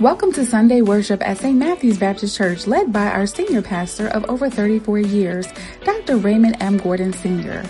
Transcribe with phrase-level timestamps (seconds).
[0.00, 1.58] Welcome to Sunday worship at St.
[1.58, 5.48] Matthew's Baptist Church, led by our senior pastor of over 34 years,
[5.82, 6.18] Dr.
[6.18, 6.76] Raymond M.
[6.76, 7.64] Gordon Sr.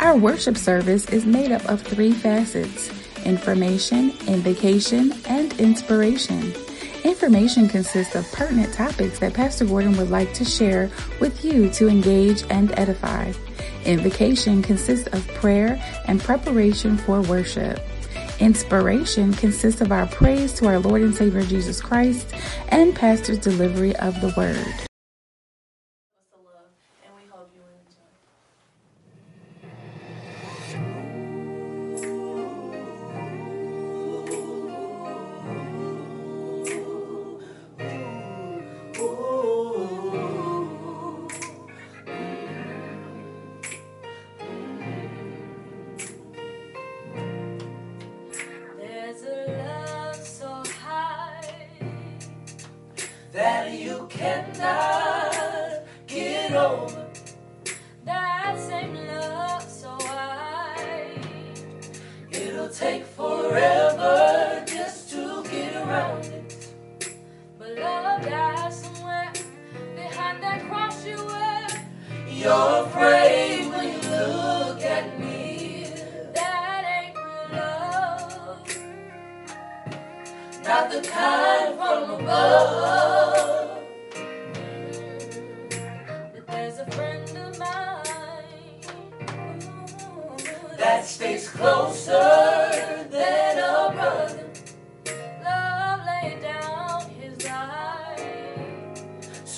[0.00, 2.90] Our worship service is made up of three facets
[3.26, 6.54] information, invocation, and inspiration.
[7.04, 10.90] Information consists of pertinent topics that Pastor Gordon would like to share
[11.20, 13.30] with you to engage and edify.
[13.84, 17.78] Invocation consists of prayer and preparation for worship.
[18.40, 22.34] Inspiration consists of our praise to our Lord and Savior Jesus Christ
[22.68, 24.93] and Pastor's delivery of the word.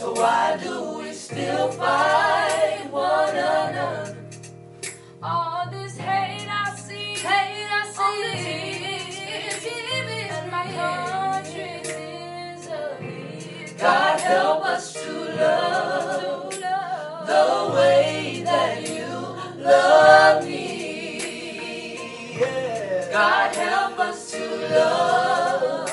[0.07, 4.17] So why do we still fight one another?
[5.21, 8.87] All this hate I see, hate I see on the TV,
[9.67, 12.71] TV, and my country is a
[13.01, 13.75] leader.
[13.79, 16.53] God help us to love
[17.27, 19.11] the way that you
[19.61, 22.39] love me.
[23.11, 25.91] God help us to love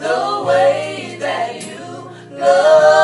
[0.00, 2.95] the way that you love.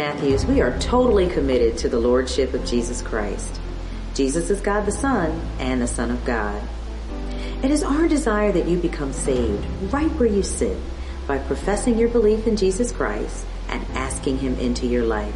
[0.00, 3.60] Matthew's, we are totally committed to the Lordship of Jesus Christ.
[4.14, 6.62] Jesus is God the Son and the Son of God.
[7.62, 10.78] It is our desire that you become saved right where you sit
[11.26, 15.34] by professing your belief in Jesus Christ and asking Him into your life.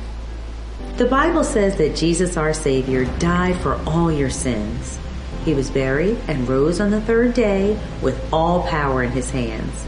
[0.96, 4.98] The Bible says that Jesus our Savior died for all your sins.
[5.44, 9.86] He was buried and rose on the third day with all power in His hands.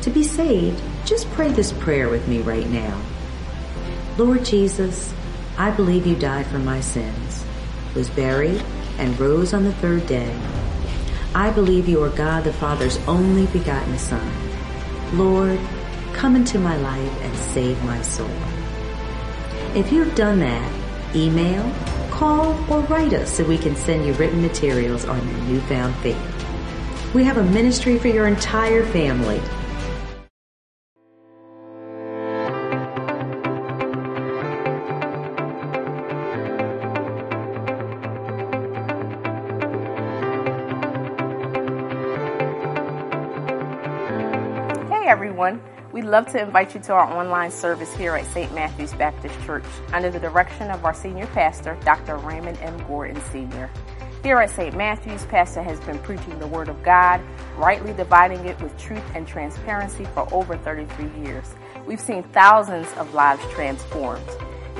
[0.00, 3.00] To be saved, just pray this prayer with me right now.
[4.22, 5.12] Lord Jesus,
[5.58, 7.44] I believe you died for my sins,
[7.96, 8.62] was buried,
[8.98, 10.32] and rose on the third day.
[11.34, 14.24] I believe you are God the Father's only begotten Son.
[15.18, 15.58] Lord,
[16.12, 18.30] come into my life and save my soul.
[19.74, 20.72] If you've done that,
[21.16, 21.68] email,
[22.12, 27.12] call, or write us so we can send you written materials on your newfound faith.
[27.12, 29.42] We have a ministry for your entire family
[45.92, 48.50] We'd love to invite you to our online service here at St.
[48.54, 52.16] Matthew's Baptist Church under the direction of our senior pastor, Dr.
[52.16, 52.78] Raymond M.
[52.86, 53.68] Gordon Sr.
[54.22, 54.74] Here at St.
[54.74, 57.20] Matthew's, Pastor has been preaching the Word of God,
[57.58, 61.52] rightly dividing it with truth and transparency for over 33 years.
[61.84, 64.24] We've seen thousands of lives transformed.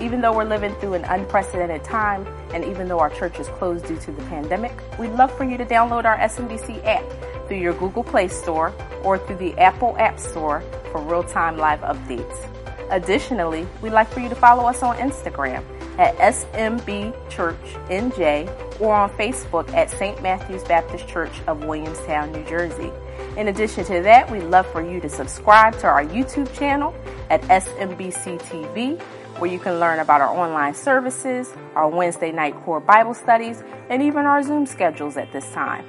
[0.01, 3.85] Even though we're living through an unprecedented time, and even though our church is closed
[3.85, 7.05] due to the pandemic, we'd love for you to download our SMBC app
[7.49, 8.73] through your Google Play Store
[9.05, 10.63] or through the Apple App Store
[10.93, 12.49] for real-time live updates.
[12.91, 15.65] Additionally, we'd like for you to follow us on Instagram
[15.99, 17.57] at SMB Church
[17.89, 18.49] NJ
[18.81, 20.23] or on Facebook at St.
[20.23, 22.93] Matthew's Baptist Church of Williamstown, New Jersey.
[23.37, 26.95] In addition to that, we'd love for you to subscribe to our YouTube channel
[27.31, 29.01] at SMBC TV,
[29.39, 34.03] where you can learn about our online services, our Wednesday night core Bible studies, and
[34.03, 35.85] even our Zoom schedules at this time.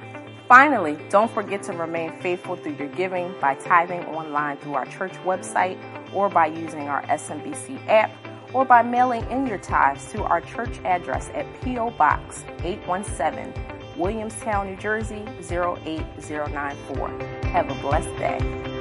[0.48, 5.12] Finally, don't forget to remain faithful through your giving by tithing online through our church
[5.24, 5.78] website
[6.12, 8.10] or by using our SMBC app
[8.52, 11.90] or by mailing in your tithes to our church address at P.O.
[11.92, 13.54] Box 817,
[13.96, 17.08] Williamstown, New Jersey 08094.
[17.44, 18.73] Have a blessed day.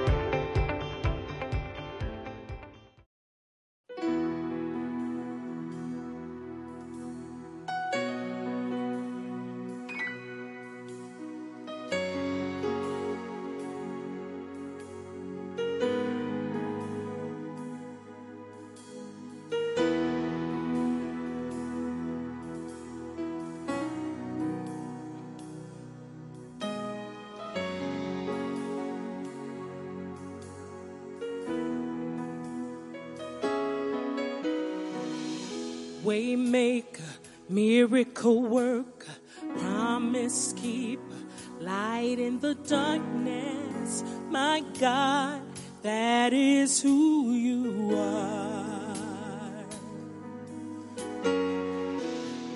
[37.53, 39.15] Miracle worker,
[39.60, 41.22] promise keeper,
[41.60, 44.03] light in the darkness.
[44.31, 45.43] My God,
[45.83, 48.95] that is who you are.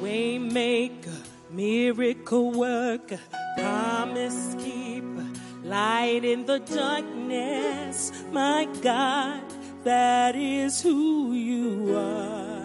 [0.02, 1.20] Waymaker,
[1.52, 3.20] miracle worker,
[3.56, 5.28] promise keeper,
[5.64, 8.12] light in the darkness.
[8.32, 9.44] My God,
[9.84, 12.57] that is who you are.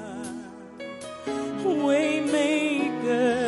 [1.82, 2.62] Waymaker.
[3.22, 3.41] worship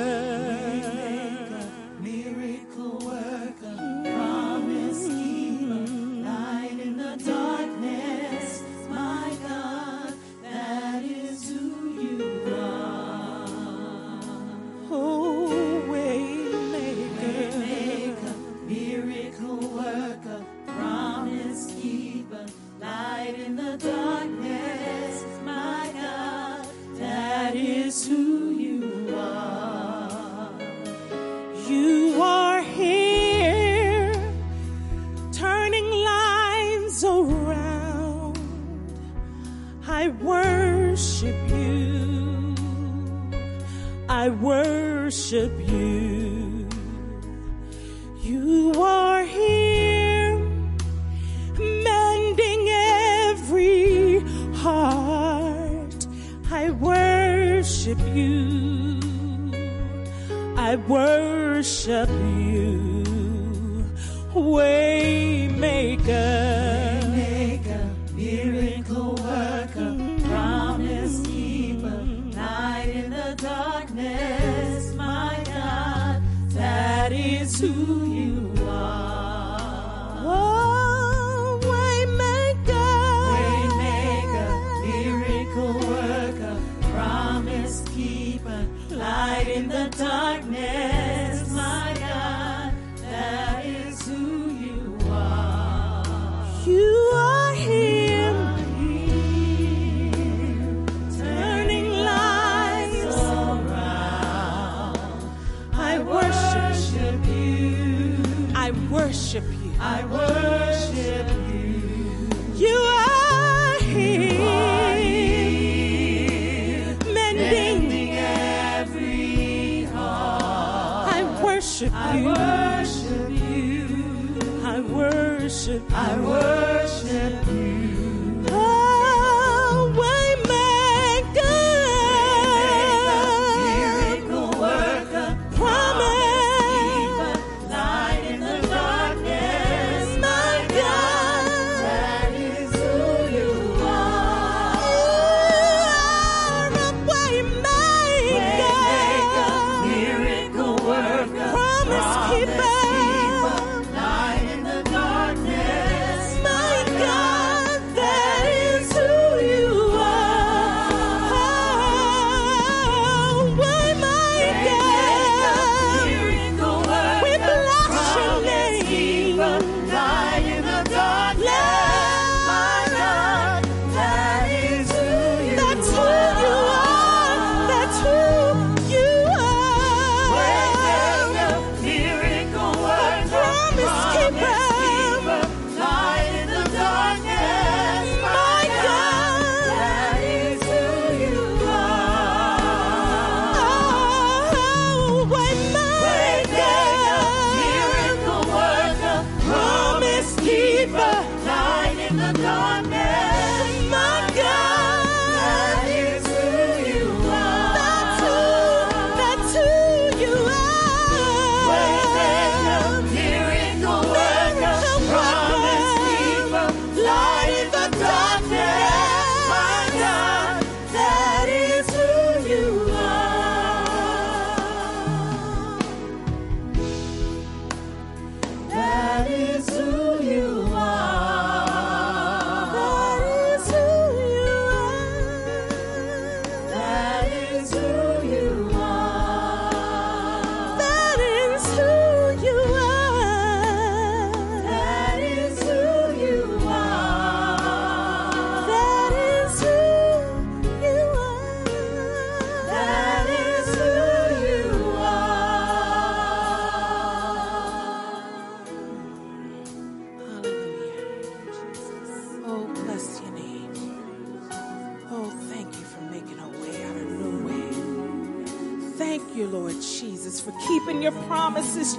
[121.75, 122.25] I worship I you.
[122.27, 124.63] worship you.
[124.65, 125.83] I worship.
[125.93, 127.44] I worship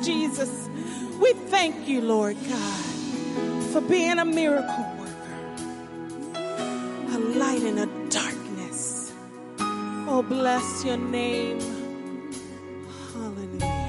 [0.06, 0.70] Jesus.
[1.20, 2.86] We thank you, Lord God,
[3.72, 9.12] for being a miracle worker, a light in a darkness.
[10.08, 11.60] Oh, bless your name.
[13.14, 13.86] Hallelujah.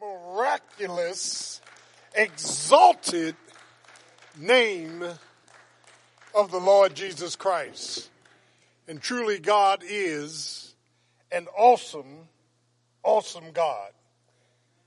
[0.00, 1.60] miraculous,
[2.14, 3.36] exalted
[4.36, 5.04] name
[6.36, 8.10] of the Lord Jesus Christ.
[8.86, 10.74] And truly, God is
[11.32, 12.28] an awesome,
[13.02, 13.90] awesome God.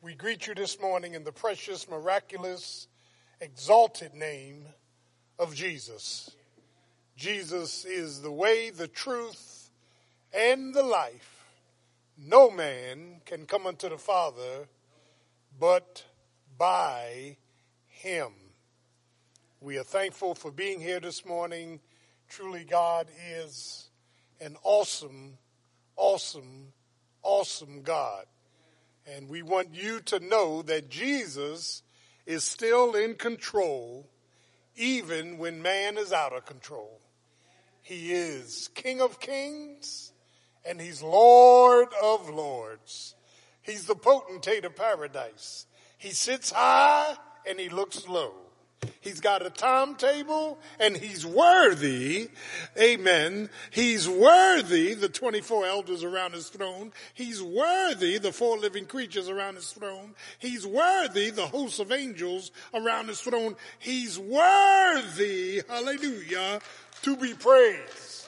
[0.04, 2.88] We greet you this morning in the precious, miraculous,
[3.42, 4.64] exalted name
[5.40, 6.30] of Jesus.
[7.18, 9.72] Jesus is the way, the truth,
[10.32, 11.46] and the life.
[12.16, 14.68] No man can come unto the Father
[15.60, 16.04] but
[16.60, 17.38] by
[17.88, 18.34] him.
[19.62, 21.82] We are thankful for being here this morning.
[22.30, 23.90] Truly, God is
[24.40, 25.38] an awesome,
[25.98, 26.72] awesome,
[27.24, 28.24] awesome God.
[29.06, 31.84] And we want you to know that Jesus
[32.26, 34.10] is still in control,
[34.78, 37.02] even when man is out of control.
[37.82, 40.14] He is King of kings
[40.64, 43.14] and he's Lord of lords.
[43.62, 45.66] He's the potentate of paradise.
[45.98, 48.49] He sits high and he looks low.
[49.02, 52.30] He's got a timetable and he's worthy.
[52.78, 53.50] Amen.
[53.72, 56.92] He's worthy, the 24 elders around his throne.
[57.14, 60.16] He's worthy, the four living creatures around his throne.
[60.38, 63.56] He's worthy, the hosts of angels around his throne.
[63.80, 66.60] He's worthy, hallelujah,
[67.04, 68.28] to be praised.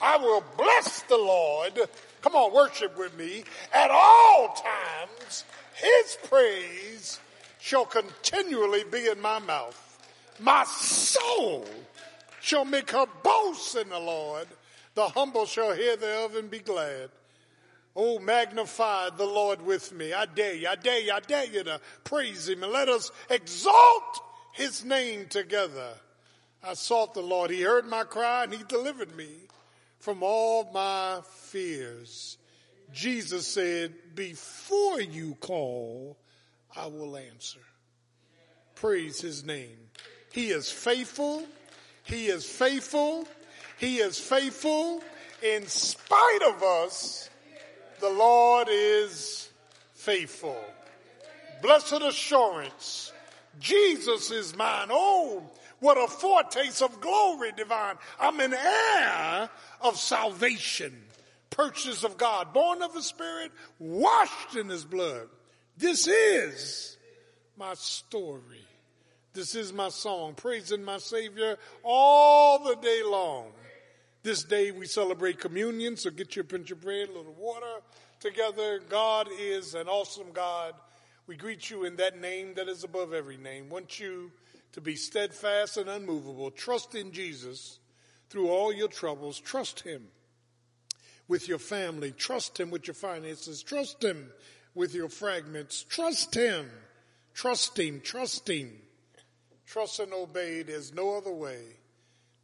[0.00, 1.78] I will bless the Lord.
[2.22, 3.44] Come on, worship with me.
[3.72, 7.20] At all times, his praise
[7.60, 9.86] shall continually be in my mouth.
[10.38, 11.66] My soul
[12.40, 14.48] shall make her boast in the Lord.
[14.94, 17.10] The humble shall hear thereof and be glad.
[17.94, 20.12] Oh, magnify the Lord with me.
[20.12, 23.10] I dare you, I dare you, I dare you to praise him and let us
[23.28, 25.90] exalt his name together.
[26.62, 27.50] I sought the Lord.
[27.50, 29.28] He heard my cry and he delivered me
[29.98, 32.38] from all my fears.
[32.92, 36.16] Jesus said, before you call,
[36.76, 37.60] I will answer.
[38.74, 39.76] Praise his name.
[40.32, 41.44] He is faithful.
[42.04, 43.26] He is faithful.
[43.78, 45.02] He is faithful.
[45.42, 47.30] In spite of us,
[48.00, 49.50] the Lord is
[49.94, 50.56] faithful.
[51.62, 53.12] Blessed assurance.
[53.58, 54.88] Jesus is mine.
[54.90, 55.42] Oh,
[55.80, 57.96] what a foretaste of glory divine.
[58.18, 60.96] I'm an heir of salvation,
[61.50, 65.28] purchased of God, born of the Spirit, washed in his blood.
[65.80, 66.98] This is
[67.56, 68.66] my story.
[69.32, 73.46] This is my song, praising my Savior all the day long.
[74.22, 77.80] This day we celebrate communion, so get your pinch of bread, a little water
[78.20, 78.80] together.
[78.90, 80.74] God is an awesome God.
[81.26, 83.70] We greet you in that name that is above every name.
[83.70, 84.32] Want you
[84.72, 86.50] to be steadfast and unmovable.
[86.50, 87.78] Trust in Jesus
[88.28, 89.40] through all your troubles.
[89.40, 90.08] Trust Him
[91.26, 92.12] with your family.
[92.12, 93.62] Trust Him with your finances.
[93.62, 94.30] Trust Him
[94.74, 95.82] with your fragments.
[95.82, 96.70] Trust Him.
[97.34, 98.00] Trust Him.
[98.00, 98.70] Trust Him.
[99.66, 100.62] Trust and obey.
[100.62, 101.62] There's no other way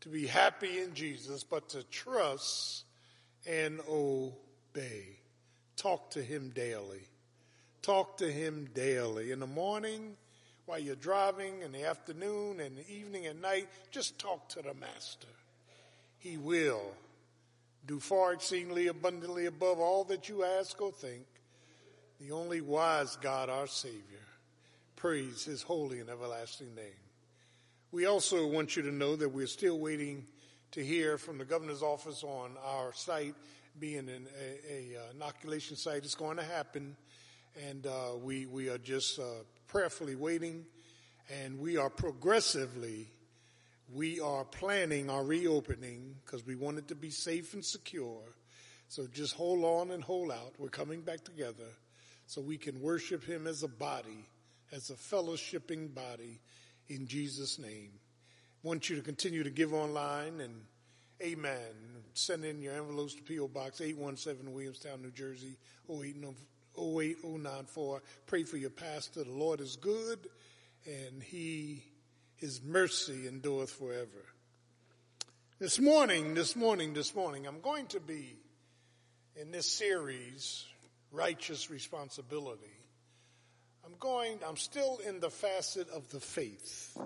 [0.01, 2.85] to be happy in Jesus but to trust
[3.47, 5.19] and obey.
[5.77, 7.03] Talk to Him daily.
[7.83, 9.33] Talk to Him daily.
[9.33, 10.17] In the morning,
[10.67, 14.75] while you're driving, in the afternoon, and the evening and night, just talk to the
[14.75, 15.29] Master.
[16.19, 16.93] He will
[17.87, 21.25] do far exceedingly abundantly above all that you ask or think.
[22.21, 24.01] The only wise God, our Savior.
[24.97, 26.85] Praise His holy and everlasting name.
[27.93, 30.27] We also want you to know that we're still waiting
[30.73, 33.35] to hear from the governor's office on our site
[33.79, 36.05] being an a, a, uh, inoculation site.
[36.05, 36.97] It's going to happen,
[37.69, 40.65] and uh, we we are just uh, prayerfully waiting,
[41.43, 43.11] and we are progressively
[43.95, 48.23] we are planning our reopening because we want it to be safe and secure.
[48.89, 50.55] So just hold on and hold out.
[50.59, 51.69] We're coming back together
[52.27, 54.27] so we can worship Him as a body,
[54.73, 56.41] as a fellowshipping body
[56.89, 57.91] in Jesus' name.
[58.65, 60.55] I want you to continue to give online and
[61.23, 61.59] amen.
[62.15, 63.49] Send in your envelopes to P.O.
[63.49, 65.57] Box 817 Williamstown, New Jersey
[65.89, 68.03] 08094.
[68.27, 69.25] Pray for your pastor.
[69.25, 70.19] The Lord is good
[70.87, 71.83] and he,
[72.37, 74.25] his mercy endureth forever.
[75.59, 78.37] This morning, this morning, this morning, I'm going to be
[79.41, 80.65] in this series,
[81.13, 82.63] Righteous Responsibility.
[83.85, 86.97] I'm going, I'm still in the facet of the faith.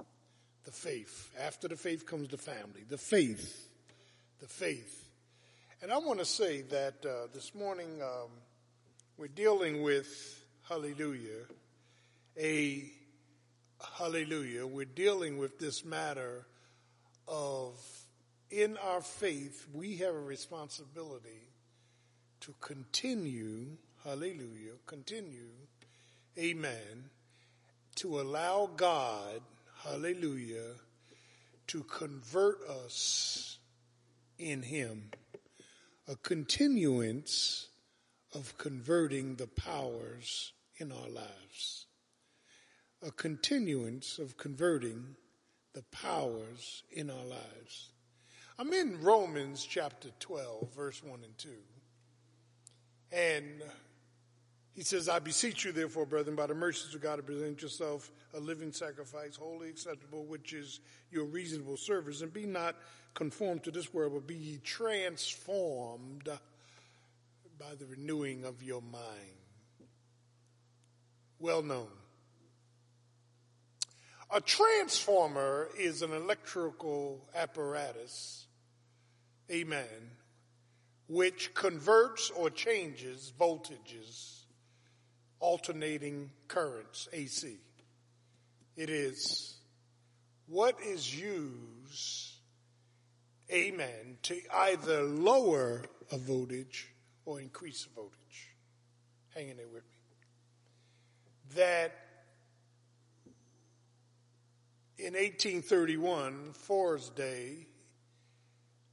[0.65, 1.31] The faith.
[1.39, 2.85] After the faith comes the family.
[2.89, 3.69] The faith.
[4.41, 5.05] The faith.
[5.83, 8.31] And I want to say that uh, this morning um,
[9.17, 10.09] we're dealing with,
[10.69, 11.45] hallelujah,
[12.39, 12.91] a
[13.99, 16.47] hallelujah, we're dealing with this matter
[17.29, 17.75] of
[18.51, 21.47] in our faith, we have a responsibility
[22.41, 23.67] to continue,
[24.05, 25.51] hallelujah, continue
[26.39, 27.11] amen,
[27.97, 29.41] to allow God,
[29.85, 30.75] hallelujah,
[31.67, 33.59] to convert us
[34.39, 35.11] in Him.
[36.09, 37.69] A continuance
[38.35, 41.87] of converting the powers in our lives.
[43.03, 45.17] A continuance of converting
[45.73, 47.91] the powers in our lives.
[48.59, 51.49] I'm in Romans chapter 12, verse 1 and 2.
[53.13, 53.63] And
[54.73, 58.11] he says, I beseech you, therefore, brethren, by the mercies of God, to present yourself
[58.35, 60.81] a living sacrifice, wholly acceptable, which is
[61.11, 62.77] your reasonable service, and be not
[63.15, 66.29] conformed to this world, but be ye transformed
[67.59, 69.37] by the renewing of your mind.
[71.41, 71.89] Well known.
[74.33, 78.47] A transformer is an electrical apparatus,
[79.51, 80.13] amen,
[81.09, 84.40] which converts or changes voltages
[85.41, 87.57] alternating currents, AC.
[88.77, 89.57] It is
[90.47, 92.35] what is used,
[93.53, 96.89] amen, to either lower a voltage
[97.25, 98.17] or increase a voltage.
[99.35, 100.17] Hanging there with me.
[101.57, 101.93] That
[104.99, 107.67] in 1831, Faraday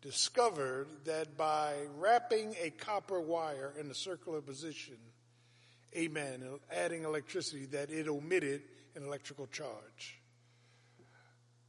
[0.01, 4.95] discovered that by wrapping a copper wire in a circular position,
[5.95, 8.62] amen, adding electricity, that it omitted
[8.95, 10.19] an electrical charge.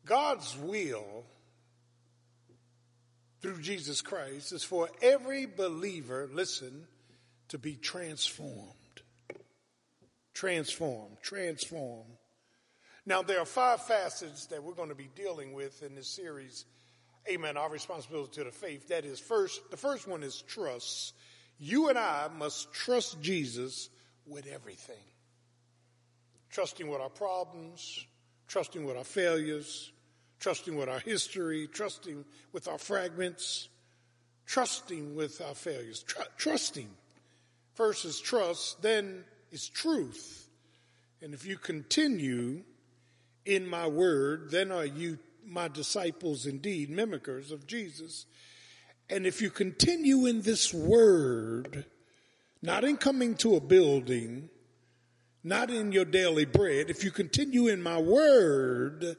[0.05, 1.25] God's will
[3.41, 6.87] through Jesus Christ is for every believer, listen,
[7.49, 8.75] to be transformed.
[10.35, 12.07] Transform, transform.
[13.07, 16.65] Now, there are five facets that we're going to be dealing with in this series
[17.31, 18.89] amen, our responsibility to the faith.
[18.89, 21.15] That is first, the first one is trust.
[21.59, 23.91] You and I must trust Jesus
[24.29, 24.97] with everything.
[26.51, 28.07] Trusting with our problems,
[28.47, 29.93] trusting with our failures,
[30.41, 33.69] trusting with our history, trusting with our fragments,
[34.47, 36.03] trusting with our failures.
[36.03, 36.89] Tr- trusting.
[37.75, 40.49] First is trust, then is truth.
[41.23, 42.63] And if you continue
[43.45, 48.27] in my word, then are you my disciples indeed, mimickers of Jesus.
[49.09, 51.87] And if you continue in this word,
[52.63, 54.49] not in coming to a building,
[55.45, 59.17] not in your daily bread, if you continue in my word,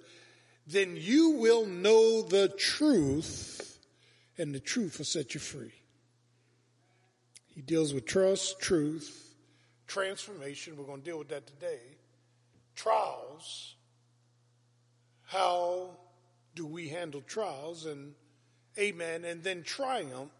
[0.67, 3.79] then you will know the truth
[4.37, 5.73] and the truth will set you free.
[7.47, 9.35] He deals with trust, truth,
[9.87, 10.77] transformation.
[10.77, 11.79] We're going to deal with that today.
[12.75, 13.75] Trials.
[15.23, 15.91] How
[16.55, 18.13] do we handle trials and
[18.77, 20.31] amen and then triumph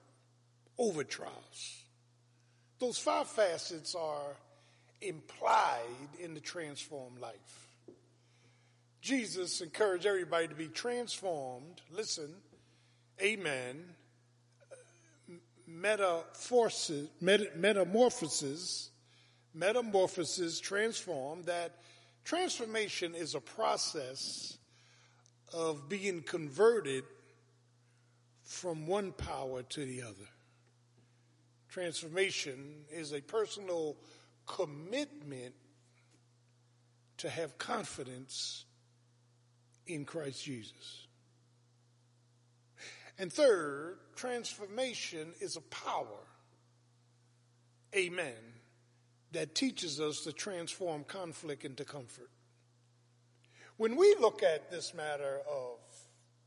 [0.77, 1.78] over trials
[2.79, 4.35] those five facets are
[5.01, 7.67] implied in the transformed life.
[9.01, 11.81] Jesus encouraged everybody to be transformed.
[11.91, 12.33] Listen
[13.21, 13.83] amen.
[15.67, 18.89] Metamorphosis metamorphosis
[19.53, 21.75] metamorphosis transform that
[22.23, 24.57] transformation is a process
[25.53, 27.03] of being converted
[28.43, 30.27] from one power to the other.
[31.69, 33.95] Transformation is a personal
[34.45, 35.53] commitment
[37.17, 38.65] to have confidence
[39.85, 41.07] in Christ Jesus.
[43.19, 46.25] And third, transformation is a power,
[47.95, 48.33] amen,
[49.33, 52.29] that teaches us to transform conflict into comfort.
[53.75, 55.79] When we look at this matter of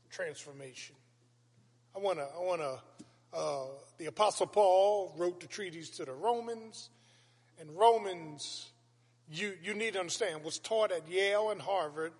[0.09, 0.95] transformation,
[1.95, 2.79] I want to, I want to,
[3.35, 3.65] uh,
[3.97, 6.89] the Apostle Paul wrote the treaties to the Romans,
[7.59, 8.71] and Romans,
[9.29, 12.13] you, you need to understand, was taught at Yale and Harvard.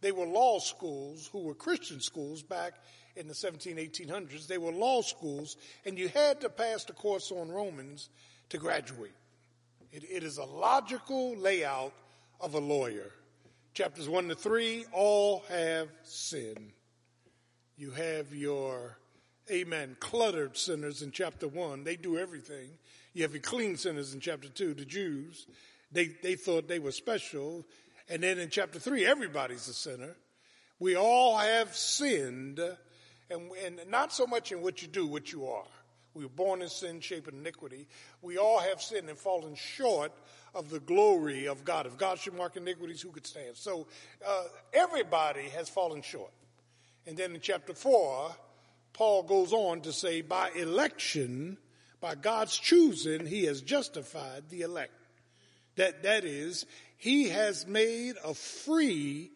[0.00, 2.74] They were law schools who were Christian schools back
[3.16, 4.46] in the 17, 1800s.
[4.46, 8.08] They were law schools, and you had to pass the course on Romans
[8.50, 9.14] to graduate.
[9.92, 11.92] it, it is a logical layout
[12.40, 13.12] of a lawyer
[13.76, 16.72] chapters 1 to 3, all have sin.
[17.76, 18.96] You have your,
[19.50, 21.84] amen, cluttered sinners in chapter 1.
[21.84, 22.68] They do everything.
[23.14, 25.46] You have your clean sinners in chapter 2, the Jews.
[25.92, 27.64] They, they thought they were special.
[28.08, 30.16] And then in chapter 3, everybody's a sinner.
[30.78, 32.60] We all have sinned,
[33.30, 35.64] and, and not so much in what you do, what you are.
[36.14, 37.88] We were born in sin, shaped in iniquity.
[38.22, 40.12] We all have sinned and fallen short
[40.54, 41.86] of the glory of God.
[41.86, 43.56] If God should mark iniquities, who could stand?
[43.56, 43.86] So
[44.26, 46.32] uh, everybody has fallen short.
[47.06, 48.34] And then in chapter 4,
[48.96, 51.58] Paul goes on to say, by election,
[52.00, 54.94] by God's choosing, he has justified the elect.
[55.76, 56.64] That, that is,
[56.96, 59.32] he has made a free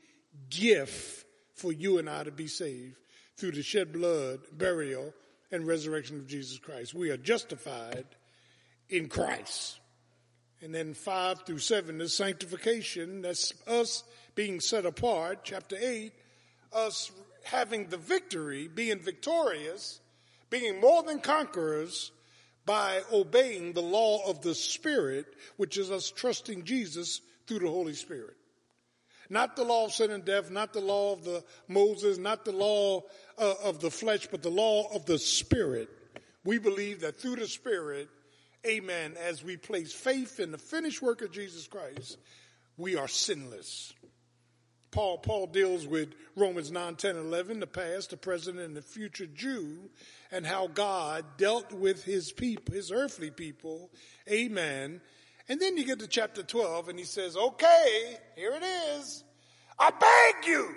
[0.49, 2.96] gift for you and I to be saved
[3.37, 5.12] through the shed blood, burial,
[5.53, 6.94] and resurrection of Jesus Christ.
[6.94, 8.07] We are justified
[8.88, 9.79] in Christ.
[10.62, 13.20] And then five through seven is sanctification.
[13.20, 15.40] That's us being set apart.
[15.44, 16.12] Chapter eight,
[16.73, 17.12] us
[17.44, 20.00] having the victory, being victorious,
[20.50, 22.12] being more than conquerors
[22.66, 25.26] by obeying the law of the Spirit,
[25.57, 28.37] which is us trusting Jesus through the Holy Spirit.
[29.29, 32.53] Not the law of sin and death, not the law of the Moses, not the
[32.53, 33.03] law
[33.38, 35.88] uh, of the flesh, but the law of the Spirit.
[36.44, 38.09] We believe that through the Spirit,
[38.66, 42.18] amen, as we place faith in the finished work of Jesus Christ,
[42.76, 43.92] we are sinless.
[44.90, 49.26] Paul, Paul deals with Romans 9, 10, 11, the past, the present, and the future
[49.26, 49.90] Jew,
[50.33, 53.90] and how God dealt with his people, his earthly people.
[54.29, 55.00] Amen.
[55.48, 59.24] And then you get to chapter 12 and he says, okay, here it is.
[59.79, 60.74] I beg you.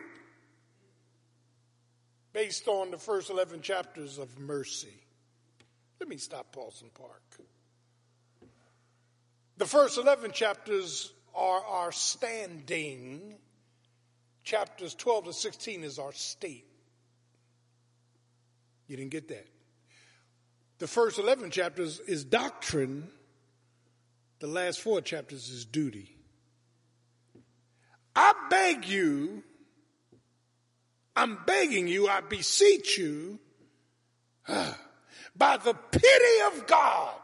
[2.33, 5.03] Based on the first 11 chapters of mercy.
[5.99, 7.21] Let me stop, Paulson Park.
[9.57, 13.35] The first 11 chapters are our standing.
[14.53, 16.67] Chapters 12 to 16 is our state.
[18.85, 19.47] You didn't get that.
[20.77, 23.07] The first 11 chapters is doctrine.
[24.41, 26.15] The last four chapters is duty.
[28.15, 29.41] I beg you,
[31.15, 33.39] I'm begging you, I beseech you,
[34.47, 37.15] by the pity of God,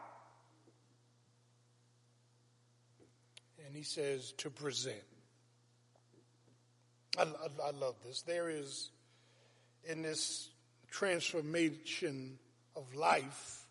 [3.64, 5.09] And he says to present.
[7.18, 8.22] I, I, I love this.
[8.22, 8.90] There is,
[9.84, 10.50] in this
[10.90, 12.38] transformation
[12.76, 13.66] of life,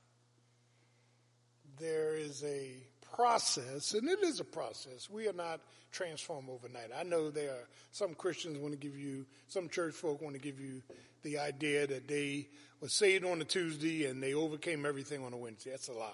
[1.80, 2.76] there is a
[3.16, 5.10] process, and it is a process.
[5.10, 6.92] We are not transformed overnight.
[6.98, 10.42] I know there are some Christians want to give you, some church folk want to
[10.42, 10.82] give you
[11.24, 12.48] the idea that they
[12.82, 15.72] were saved on a Tuesday and they overcame everything on a Wednesday.
[15.72, 16.12] That's a lie.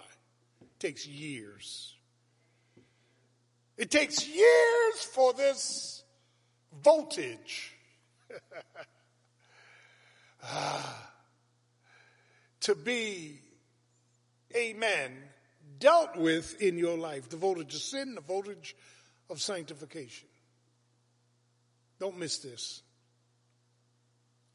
[0.60, 1.94] It takes years.
[3.76, 6.02] It takes years for this
[6.82, 7.72] voltage
[10.42, 11.10] ah.
[12.60, 13.38] to be,
[14.54, 15.12] amen,
[15.78, 17.28] dealt with in your life.
[17.28, 18.74] The voltage of sin, the voltage
[19.30, 20.28] of sanctification.
[21.98, 22.82] Don't miss this.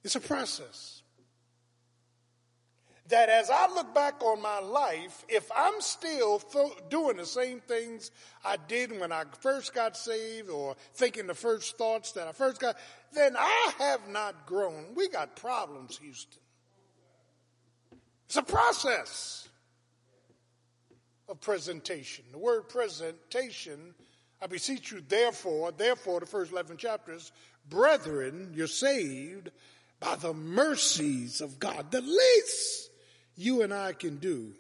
[0.04, 1.01] It's a process.
[3.12, 7.60] That as I look back on my life, if I'm still th- doing the same
[7.60, 8.10] things
[8.44, 12.62] I did when I first got saved or thinking the first thoughts that I first
[12.62, 12.78] got,
[13.14, 14.96] then I have not grown.
[14.96, 16.42] We got problems, Houston.
[18.28, 19.50] It's a process
[21.28, 22.24] of presentation.
[22.32, 23.94] The word presentation,
[24.42, 27.34] I beseech you, therefore, therefore, the first 11 chapters,
[27.70, 29.52] brethren, you're saved
[30.00, 31.92] by the mercies of God.
[31.92, 32.91] The least
[33.42, 34.54] you and I can do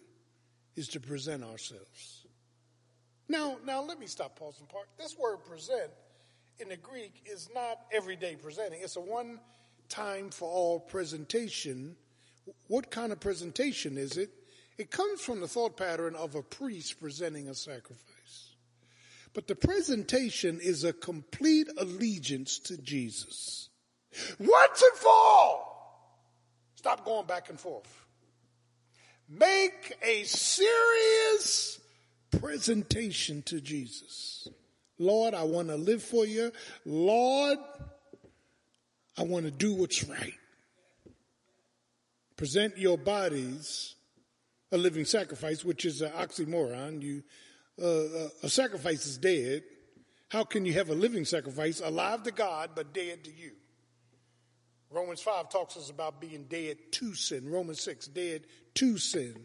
[0.75, 2.25] is to present ourselves.
[3.29, 4.87] Now, now let me stop, pausing part.
[4.97, 5.91] This word present
[6.59, 8.81] in the Greek is not everyday presenting.
[8.81, 9.39] It's a one
[9.87, 11.95] time for all presentation.
[12.67, 14.31] What kind of presentation is it?
[14.79, 18.55] It comes from the thought pattern of a priest presenting a sacrifice.
[19.33, 23.69] But the presentation is a complete allegiance to Jesus.
[24.39, 25.71] Once and for all.
[26.75, 28.00] Stop going back and forth.
[29.31, 31.79] Make a serious
[32.31, 34.49] presentation to Jesus.
[34.99, 36.51] Lord, I want to live for you.
[36.85, 37.57] Lord,
[39.17, 40.33] I want to do what's right.
[42.35, 43.95] Present your bodies
[44.71, 47.01] a living sacrifice, which is an oxymoron.
[47.01, 47.23] You,
[47.81, 49.63] uh, uh, a sacrifice is dead.
[50.29, 53.51] How can you have a living sacrifice, alive to God, but dead to you?
[54.91, 57.49] Romans 5 talks us about being dead to sin.
[57.49, 58.43] Romans 6, dead
[58.75, 59.35] to sin.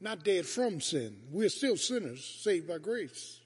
[0.00, 1.16] Not dead from sin.
[1.30, 3.40] We're still sinners, saved by grace.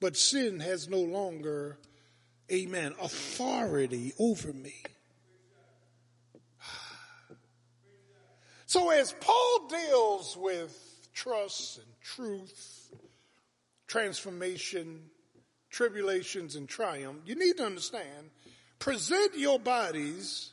[0.00, 1.78] But sin has no longer,
[2.52, 4.74] amen, authority over me.
[8.68, 12.92] So as Paul deals with trust and truth,
[13.86, 15.02] transformation,
[15.70, 18.30] tribulations and triumph, you need to understand
[18.78, 20.50] present your bodies,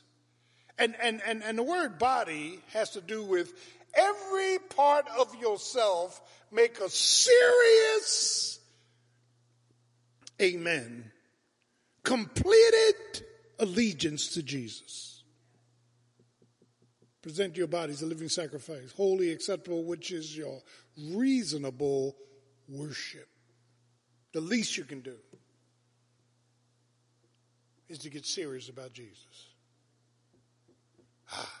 [0.78, 3.52] and, and, and, and the word body has to do with
[3.94, 8.60] every part of yourself make a serious,
[10.40, 11.10] amen,
[12.02, 13.24] completed
[13.58, 15.22] allegiance to Jesus.
[17.22, 20.60] Present your bodies a living sacrifice, holy, acceptable, which is your
[20.98, 22.14] reasonable
[22.68, 23.28] worship.
[24.32, 25.16] The least you can do
[27.88, 29.48] is to get serious about Jesus.
[31.32, 31.60] Ah.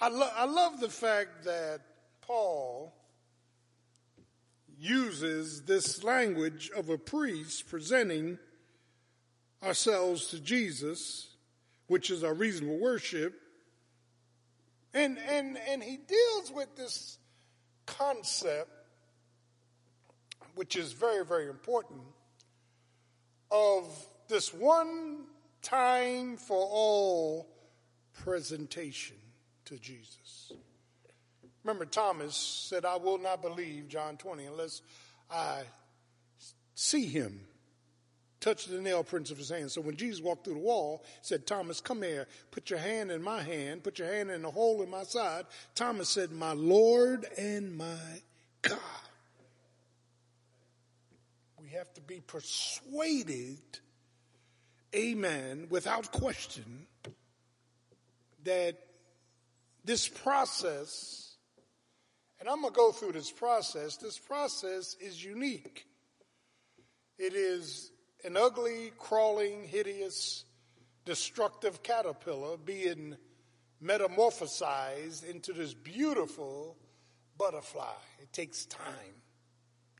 [0.00, 1.80] I, lo- I love the fact that
[2.20, 2.92] Paul
[4.78, 8.38] uses this language of a priest presenting
[9.62, 11.28] ourselves to Jesus,
[11.86, 13.34] which is our reasonable worship.
[14.92, 17.18] And, and, and he deals with this
[17.86, 18.70] concept,
[20.54, 22.02] which is very, very important,
[23.50, 25.24] of this one
[25.62, 27.48] time for all
[28.22, 29.16] presentation
[29.64, 30.52] to Jesus.
[31.64, 34.82] Remember, Thomas said, I will not believe, John 20, unless
[35.30, 35.62] I
[36.74, 37.40] see him,
[38.40, 39.70] touch the nail prints of his hand.
[39.70, 43.22] So when Jesus walked through the wall, said, Thomas, come here, put your hand in
[43.22, 45.46] my hand, put your hand in the hole in my side.
[45.74, 48.20] Thomas said, My Lord and my
[48.60, 48.78] God.
[51.62, 53.58] We have to be persuaded
[54.94, 56.86] amen, without question,
[58.44, 58.78] that
[59.84, 61.36] this process,
[62.40, 65.86] and I'm going to go through this process, this process is unique.
[67.18, 67.90] It is
[68.24, 70.44] an ugly, crawling, hideous,
[71.04, 73.16] destructive caterpillar being
[73.82, 76.76] metamorphosized into this beautiful
[77.36, 77.92] butterfly.
[78.20, 79.22] It takes time.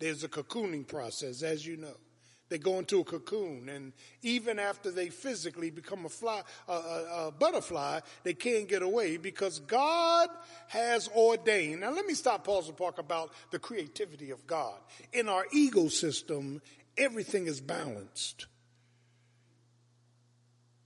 [0.00, 1.96] There's a cocooning process, as you know.
[2.50, 7.26] They go into a cocoon, and even after they physically become a fly, a, a,
[7.28, 10.28] a, butterfly, they can't get away because God
[10.68, 11.80] has ordained.
[11.80, 14.74] Now, let me stop, pause, and talk about the creativity of God.
[15.12, 16.60] In our ecosystem,
[16.98, 18.46] everything is balanced.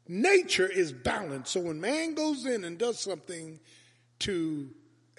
[0.09, 1.53] nature is balanced.
[1.53, 3.61] So when man goes in and does something
[4.21, 4.71] to,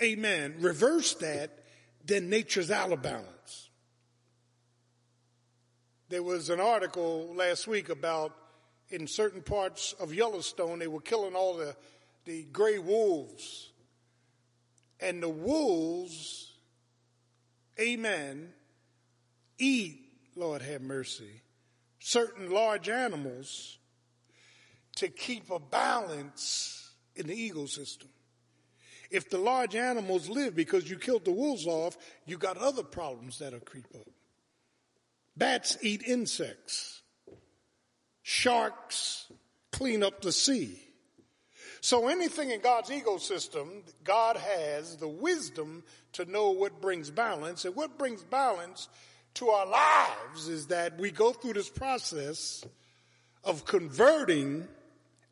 [0.02, 1.60] amen, reverse that,
[2.06, 3.28] then nature's out of balance.
[6.10, 8.36] There was an article last week about
[8.90, 11.76] in certain parts of Yellowstone, they were killing all the,
[12.26, 13.70] the gray wolves.
[15.00, 16.52] And the wolves,
[17.80, 18.50] amen,
[19.60, 20.00] eat,
[20.36, 21.44] Lord have mercy,
[22.00, 23.78] certain large animals
[24.96, 28.08] to keep a balance in the ecosystem.
[29.12, 33.38] If the large animals live because you killed the wolves off, you got other problems
[33.38, 34.08] that'll creep up.
[35.40, 37.02] Bats eat insects.
[38.22, 39.32] Sharks
[39.72, 40.82] clean up the sea.
[41.80, 45.84] So anything in God's ecosystem, God has the wisdom
[46.14, 47.64] to know what brings balance.
[47.64, 48.90] And what brings balance
[49.36, 52.66] to our lives is that we go through this process
[53.46, 54.68] of converting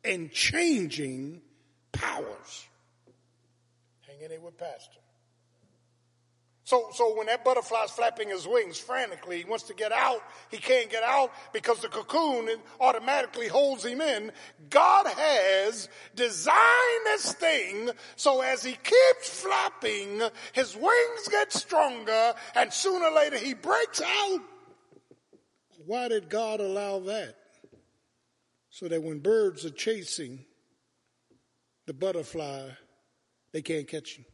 [0.04, 1.42] and changing
[1.92, 2.66] powers.
[4.06, 5.00] Hang in there with Pastor.
[6.68, 10.20] So, so when that butterfly's flapping his wings frantically, he wants to get out.
[10.50, 12.46] He can't get out because the cocoon
[12.78, 14.30] automatically holds him in.
[14.68, 20.20] God has designed this thing so as he keeps flapping,
[20.52, 24.40] his wings get stronger and sooner or later he breaks out.
[25.86, 27.34] Why did God allow that?
[28.68, 30.44] So that when birds are chasing
[31.86, 32.68] the butterfly,
[33.52, 34.26] they can't catch him.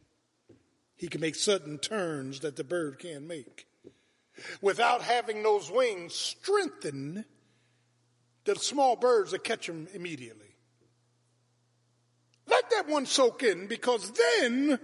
[0.95, 3.67] He can make sudden turns that the bird can't make.
[4.61, 7.25] Without having those wings strengthened,
[8.45, 10.55] the small birds will catch them immediately.
[12.47, 14.79] Let that one soak in because then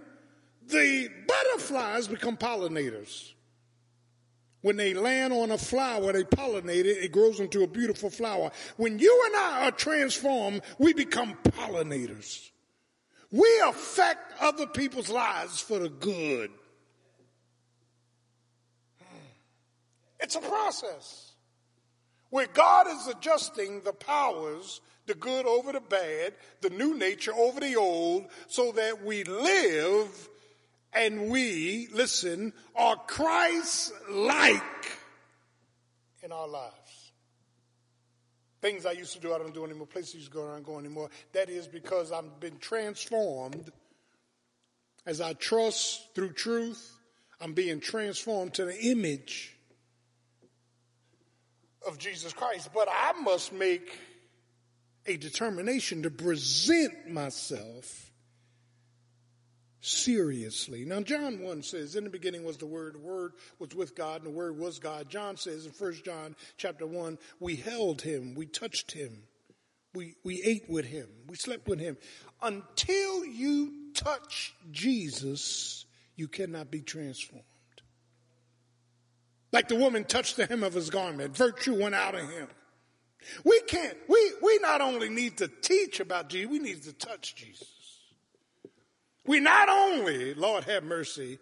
[0.67, 3.33] the butterflies become pollinators.
[4.61, 8.51] When they land on a flower, they pollinate it, it grows into a beautiful flower.
[8.77, 12.51] When you and I are transformed, we become pollinators.
[13.31, 16.51] We affect other people's lives for the good.
[20.19, 21.31] It's a process
[22.29, 27.59] where God is adjusting the powers, the good over the bad, the new nature over
[27.59, 30.29] the old, so that we live
[30.93, 34.61] and we, listen, are Christ like
[36.21, 36.80] in our lives.
[38.61, 39.87] Things I used to do, I don't do anymore.
[39.87, 41.09] Places I used to go, I don't go anymore.
[41.33, 43.71] That is because I've been transformed.
[45.05, 46.95] As I trust through truth,
[47.39, 49.57] I'm being transformed to the image
[51.87, 52.69] of Jesus Christ.
[52.71, 53.97] But I must make
[55.07, 58.10] a determination to present myself
[59.81, 60.85] seriously.
[60.85, 64.23] Now, John 1 says, in the beginning was the Word, the Word was with God,
[64.23, 65.09] and the Word was God.
[65.09, 69.23] John says in 1 John chapter 1, we held him, we touched him,
[69.93, 71.97] we, we ate with him, we slept with him.
[72.41, 77.43] Until you touch Jesus, you cannot be transformed.
[79.51, 82.47] Like the woman touched the hem of his garment, virtue went out of him.
[83.43, 87.35] We can't, we, we not only need to teach about Jesus, we need to touch
[87.35, 87.80] Jesus.
[89.25, 91.39] We not only, Lord have mercy,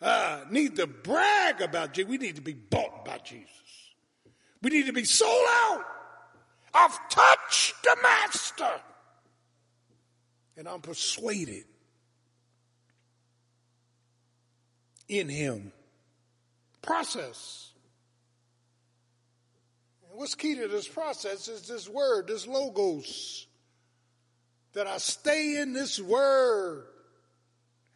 [0.00, 3.50] uh, need to brag about Jesus, we need to be bought by Jesus.
[4.62, 5.84] We need to be sold out.
[6.74, 8.80] I've touched the Master.
[10.56, 11.64] And I'm persuaded
[15.08, 15.72] in Him.
[16.82, 17.72] Process.
[20.08, 23.46] And what's key to this process is this word, this logos.
[24.74, 26.86] That I stay in this word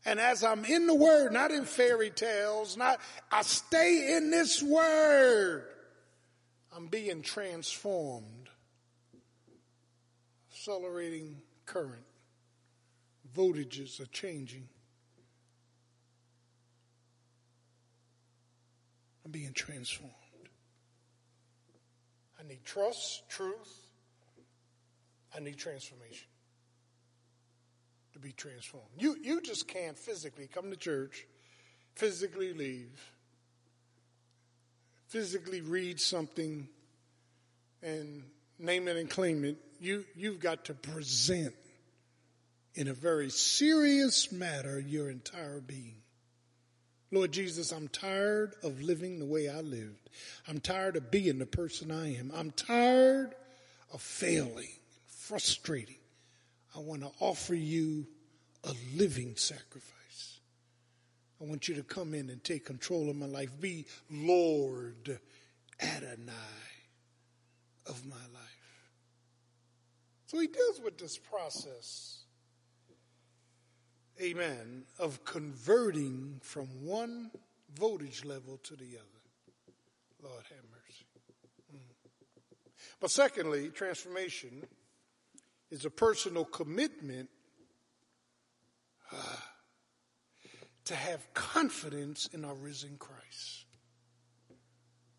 [0.05, 3.01] and as I'm in the word, not in fairy tales, not,
[3.31, 5.65] I stay in this word.
[6.75, 8.49] I'm being transformed.
[10.51, 11.37] Accelerating
[11.67, 12.03] current.
[13.37, 14.69] Voltages are changing.
[19.25, 20.13] I'm being transformed.
[22.41, 23.87] I need trust, truth.
[25.35, 26.32] I need transformation
[28.23, 28.89] be transformed.
[28.97, 31.27] You, you just can't physically come to church,
[31.95, 33.01] physically leave,
[35.09, 36.69] physically read something
[37.83, 38.23] and
[38.59, 39.57] name it and claim it.
[39.81, 41.55] You, you've got to present
[42.75, 45.97] in a very serious matter your entire being.
[47.11, 50.09] Lord Jesus, I'm tired of living the way I lived.
[50.49, 52.33] I'm tired of being the person I am.
[52.35, 53.35] I'm tired
[53.93, 54.71] of failing,
[55.07, 55.97] frustrating.
[56.75, 58.07] I want to offer you
[58.65, 60.41] a living sacrifice.
[61.41, 63.51] I want you to come in and take control of my life.
[63.61, 65.19] Be Lord
[65.81, 66.33] Adonai
[67.87, 68.53] of my life.
[70.27, 72.23] So he deals with this process,
[74.23, 77.31] amen, of converting from one
[77.75, 79.23] voltage level to the other.
[80.23, 81.07] Lord have mercy.
[81.75, 81.81] Mm.
[83.01, 84.63] But secondly, transformation
[85.73, 87.31] is a personal commitment
[89.11, 89.17] uh,
[90.85, 93.65] to have confidence in our risen Christ.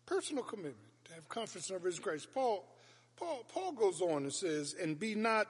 [0.06, 0.76] Personal commitment
[1.06, 2.28] to have confidence in our risen Christ.
[2.32, 2.68] Paul
[3.16, 5.46] Paul, Paul goes on and says, and be not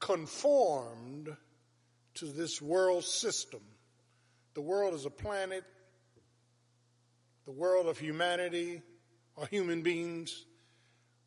[0.00, 1.34] conformed
[2.14, 3.60] to this world system.
[4.54, 5.64] The world is a planet,
[7.44, 8.82] the world of humanity
[9.36, 10.44] or human beings,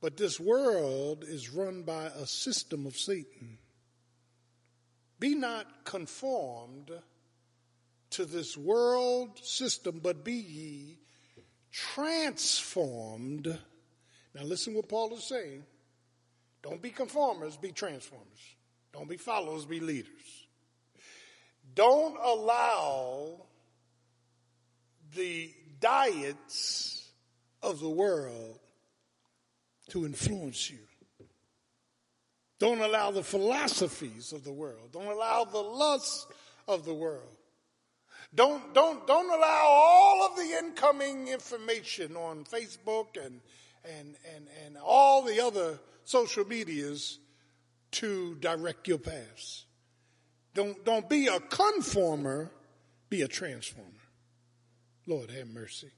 [0.02, 3.58] but this world is run by a system of Satan.
[5.20, 6.92] Be not conformed
[8.12, 11.00] to this world system, but be ye
[11.72, 13.58] transformed
[14.38, 15.64] now listen what Paul is saying.
[16.62, 18.56] Don't be conformers, be transformers.
[18.94, 20.48] Don't be followers, be leaders.
[21.74, 23.46] Don't allow
[25.16, 27.10] the diets
[27.64, 28.60] of the world
[29.90, 30.80] to influence you.
[32.60, 34.92] Don't allow the philosophies of the world.
[34.92, 36.28] Don't allow the lusts
[36.68, 37.38] of the world.
[38.34, 43.42] Don't, don't, don't allow all of the incoming information on Facebook and
[44.00, 47.20] and, and, and all the other social medias
[47.92, 49.66] to direct your paths.
[50.54, 52.52] Don't, don't be a conformer,
[53.10, 53.92] be a transformer.
[55.06, 55.92] Lord have mercy.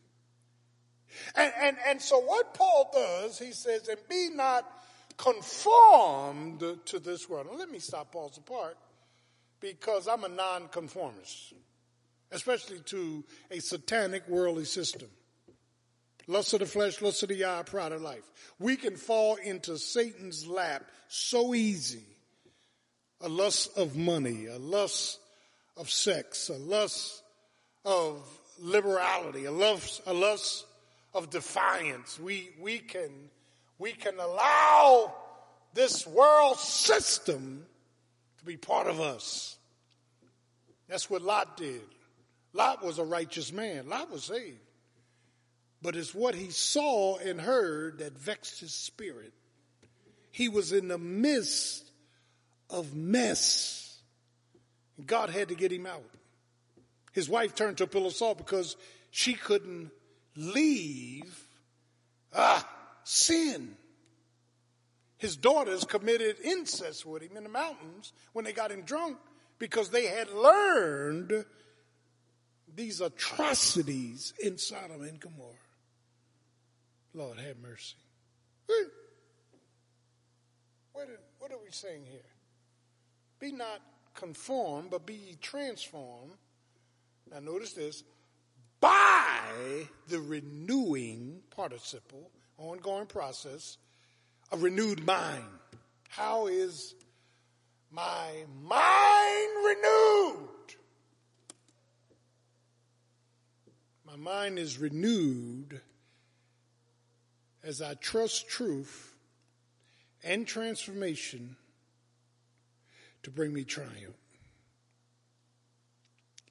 [1.36, 4.66] And, and, and so what Paul does, he says, and be not
[5.18, 7.48] conformed to this world.
[7.52, 8.78] Now let me stop Paul's apart
[9.60, 11.54] because I'm a nonconformist,
[12.32, 15.10] especially to a satanic worldly system
[16.30, 18.24] lust of the flesh, lust of the eye, pride of life.
[18.60, 22.06] We can fall into Satan's lap so easy.
[23.22, 25.20] A lust of money, a lust
[25.76, 27.22] of sex, a lust
[27.84, 28.22] of
[28.60, 30.66] liberality, a lust, a lust
[31.14, 32.20] of defiance.
[32.20, 33.10] We, we can,
[33.78, 35.14] we can allow
[35.74, 37.66] this world system
[38.40, 39.58] to be part of us.
[40.88, 41.82] That's what Lot did.
[42.54, 43.90] Lot was a righteous man.
[43.90, 44.60] Lot was saved
[45.82, 49.34] but it's what he saw and heard that vexed his spirit.
[50.32, 51.90] He was in the midst
[52.70, 53.98] of mess.
[55.06, 56.04] God had to get him out.
[57.14, 58.76] His wife turned to a pillow of salt because
[59.10, 59.92] she couldn't
[60.36, 61.46] leave
[62.34, 62.68] ah,
[63.04, 63.76] sin.
[65.18, 69.18] His daughters committed incest with him in the mountains when they got him drunk
[69.58, 71.46] because they had learned
[72.74, 75.54] these atrocities in Sodom and Gomorrah.
[77.14, 77.98] Lord, have mercy.
[80.94, 81.08] What,
[81.40, 82.22] what are we saying here?
[83.40, 83.82] Be not
[84.14, 86.34] conformed, but be transformed.
[87.32, 88.04] Now, notice this
[88.80, 93.78] by the renewing participle, ongoing process,
[94.52, 95.44] a renewed mind.
[96.10, 96.96] How is
[97.92, 100.50] my mind renewed?
[104.06, 105.82] My mind is renewed
[107.64, 109.14] as I trust truth
[110.24, 111.56] and transformation
[113.24, 114.16] to bring me triumph,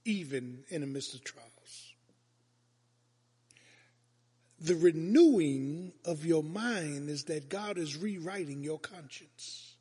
[0.05, 1.58] even in the midst of trials.
[4.61, 9.75] The renewing of your mind is that God is rewriting your conscience.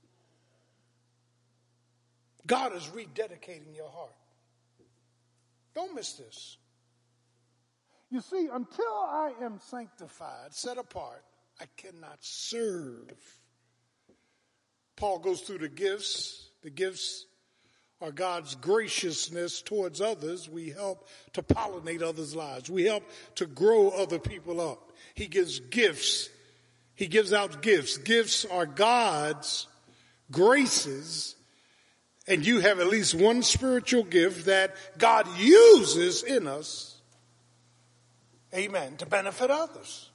[2.45, 4.15] God is rededicating your heart.
[5.75, 6.57] Don't miss this.
[8.09, 11.23] You see, until I am sanctified, set apart,
[11.59, 13.11] I cannot serve.
[14.95, 16.49] Paul goes through the gifts.
[16.63, 17.26] The gifts
[18.01, 20.49] are God's graciousness towards others.
[20.49, 22.69] We help to pollinate others' lives.
[22.69, 23.03] We help
[23.35, 24.91] to grow other people up.
[25.15, 26.29] He gives gifts.
[26.95, 27.97] He gives out gifts.
[27.97, 29.67] Gifts are God's
[30.31, 31.35] graces.
[32.27, 36.97] And you have at least one spiritual gift that God uses in us
[38.53, 38.97] Amen.
[38.97, 40.09] To benefit others.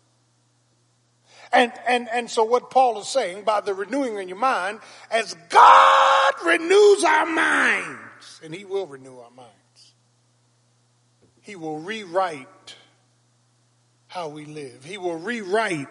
[1.53, 4.81] And, and, and so what Paul is saying by the renewing in your mind,
[5.11, 9.53] as God renews our minds, and he will renew our minds,
[11.43, 12.77] he will rewrite
[14.07, 14.85] how we live.
[14.85, 15.89] He will rewrite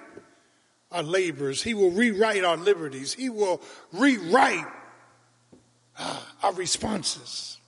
[0.92, 1.62] our labors.
[1.62, 3.14] He will rewrite our liberties.
[3.14, 4.66] He will rewrite
[5.98, 7.60] uh, our responses.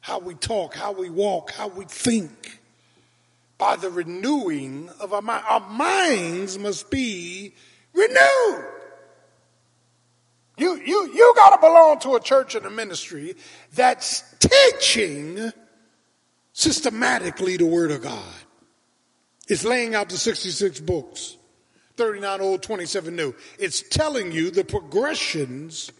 [0.00, 2.60] How we talk, how we walk, how we think
[3.62, 5.22] by the renewing of our.
[5.22, 7.54] Our minds must be
[7.94, 8.64] renewed.
[10.58, 13.36] You, you, you got to belong to a church and a ministry
[13.72, 15.52] that's teaching
[16.52, 18.34] systematically the Word of God.
[19.46, 21.36] It's laying out the 66 books,
[21.96, 23.32] 39 old, 27 new.
[23.60, 25.92] It's telling you the progressions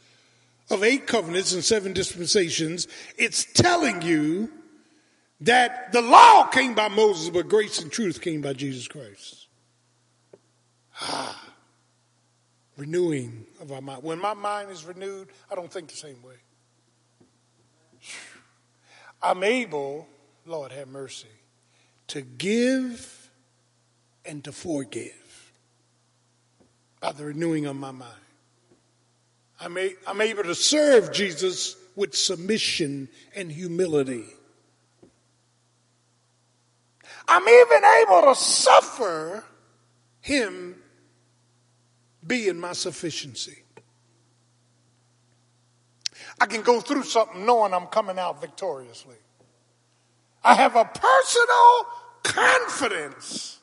[0.69, 2.89] of eight covenants and seven dispensations.
[3.17, 4.51] It's telling you
[5.43, 9.47] that the law came by Moses, but grace and truth came by Jesus Christ.
[11.01, 11.43] Ah
[12.77, 14.03] renewing of our mind.
[14.03, 16.35] When my mind is renewed, I don't think the same way.
[19.23, 20.09] I'm able,
[20.47, 21.29] Lord have mercy,
[22.09, 23.31] to give
[24.25, 25.53] and to forgive
[27.01, 28.13] by the renewing of my mind.
[29.61, 34.25] I'm, a, I'm able to serve Jesus with submission and humility.
[37.29, 39.45] I'm even able to suffer
[40.21, 40.77] him
[42.27, 43.63] being my sufficiency.
[46.41, 49.17] I can go through something knowing I'm coming out victoriously.
[50.43, 51.87] I have a personal
[52.23, 53.61] confidence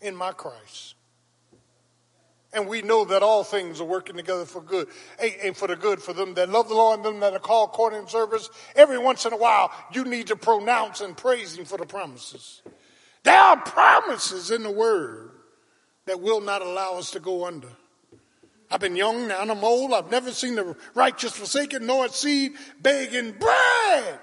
[0.00, 0.94] in my Christ.
[2.52, 4.88] And we know that all things are working together for good,
[5.20, 7.70] and for the good for them that love the Lord and them that are called
[7.70, 8.50] according to service.
[8.74, 12.62] Every once in a while, you need to pronounce and praise Him for the promises.
[13.22, 15.30] There are promises in the Word
[16.06, 17.68] that will not allow us to go under.
[18.70, 19.92] I've been young, now I'm old.
[19.92, 24.18] I've never seen the righteous forsaken, nor a seed begging bread.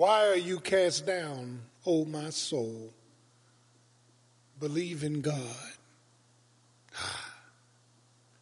[0.00, 2.90] Why are you cast down, O my soul?
[4.58, 5.36] Believe in God.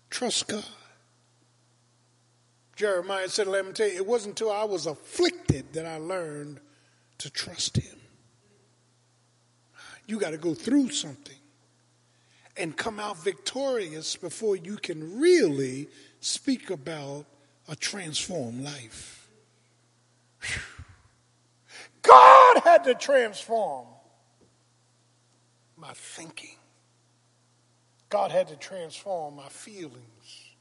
[0.08, 0.62] Trust God.
[2.76, 6.60] Jeremiah said, let me tell you, it wasn't until I was afflicted that I learned
[7.18, 7.98] to trust him.
[10.06, 11.34] You got to go through something
[12.56, 15.88] and come out victorious before you can really
[16.20, 17.26] speak about
[17.68, 19.28] a transformed life.
[20.42, 20.77] Whew.
[22.08, 23.86] God had to transform
[25.76, 26.56] my thinking.
[28.08, 30.54] God had to transform my feelings.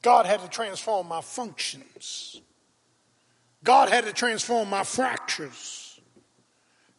[0.00, 2.40] God had to transform my functions.
[3.62, 6.00] God had to transform my fractures.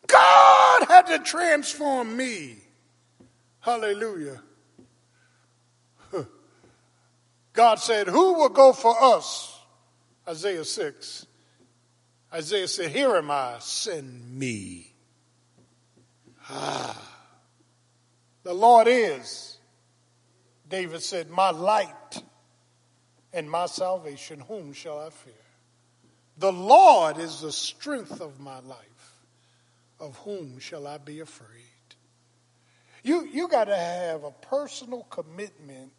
[0.06, 2.58] God had to transform me.
[3.62, 4.42] Hallelujah.
[7.54, 9.60] God said, Who will go for us?
[10.28, 11.26] Isaiah 6.
[12.34, 14.94] Isaiah said, Here am I, send me.
[16.50, 17.10] Ah.
[18.44, 19.58] The Lord is,
[20.70, 22.22] David said, my light
[23.32, 25.34] and my salvation, whom shall I fear?
[26.38, 28.80] The Lord is the strength of my life.
[30.00, 31.48] Of whom shall I be afraid?
[33.04, 35.92] You, you got to have a personal commitment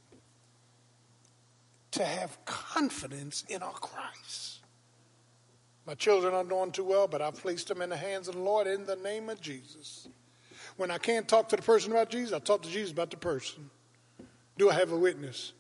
[1.93, 4.54] to have confidence in our Christ.
[5.87, 8.41] My children aren't doing too well, but I've placed them in the hands of the
[8.41, 10.09] Lord in the name of Jesus.
[10.77, 13.17] When I can't talk to the person about Jesus, I talk to Jesus about the
[13.17, 13.71] person.
[14.57, 15.53] Do I have a witness?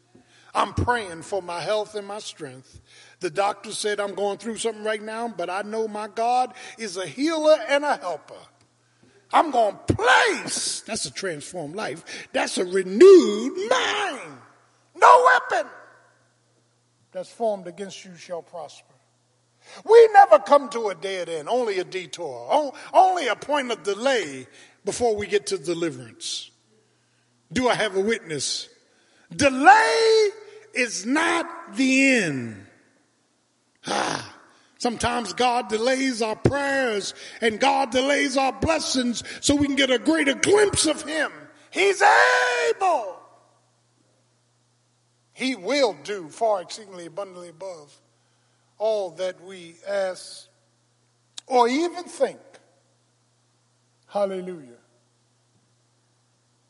[0.54, 2.80] I'm praying for my health and my strength.
[3.20, 6.96] The doctor said I'm going through something right now, but I know my God is
[6.96, 8.34] a healer and a helper.
[9.32, 14.38] I'm going to place, that's a transformed life, that's a renewed mind.
[14.94, 15.70] No weapon
[17.10, 18.93] that's formed against you shall prosper.
[19.84, 24.46] We never come to a dead end, only a detour, only a point of delay
[24.84, 26.50] before we get to deliverance.
[27.52, 28.68] Do I have a witness?
[29.34, 30.28] Delay
[30.74, 32.66] is not the end.
[33.86, 34.30] Ah.
[34.78, 39.98] Sometimes God delays our prayers and God delays our blessings so we can get a
[39.98, 41.32] greater glimpse of Him.
[41.70, 43.16] He's able.
[45.32, 47.98] He will do far exceedingly abundantly above
[48.78, 50.48] all that we ask
[51.46, 52.38] or even think.
[54.06, 54.78] Hallelujah.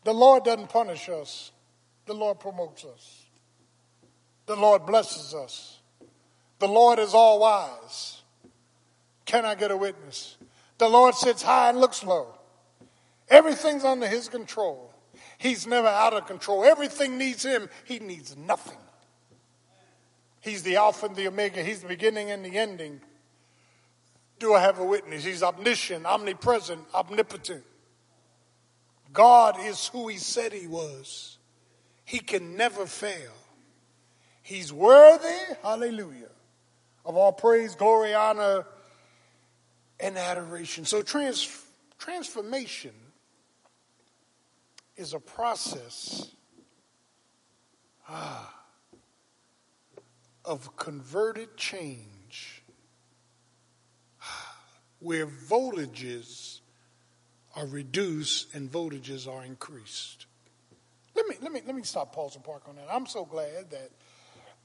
[0.04, 1.52] The Lord doesn't punish us,
[2.06, 3.24] the Lord promotes us.
[4.46, 5.80] The Lord blesses us.
[6.58, 8.22] The Lord is all wise.
[9.24, 10.36] Can I get a witness?
[10.76, 12.34] The Lord sits high and looks low.
[13.28, 14.92] Everything's under his control.
[15.38, 16.64] He's never out of control.
[16.64, 17.68] Everything needs him.
[17.84, 18.78] He needs nothing.
[20.44, 21.62] He's the Alpha and the Omega.
[21.62, 23.00] He's the beginning and the ending.
[24.38, 25.24] Do I have a witness?
[25.24, 27.64] He's omniscient, omnipresent, omnipotent.
[29.12, 31.38] God is who he said he was.
[32.04, 33.32] He can never fail.
[34.42, 36.30] He's worthy, hallelujah,
[37.06, 38.66] of all praise, glory, honor,
[39.98, 40.84] and adoration.
[40.84, 41.64] So trans,
[41.98, 42.92] Transformation
[44.94, 46.28] is a process
[48.06, 48.63] ah,
[50.44, 52.62] of converted change
[55.00, 56.60] where voltages
[57.56, 60.26] are reduced and voltages are increased.
[61.14, 62.86] Let me, let me, let me stop, pause, and park on that.
[62.90, 63.90] I'm so glad that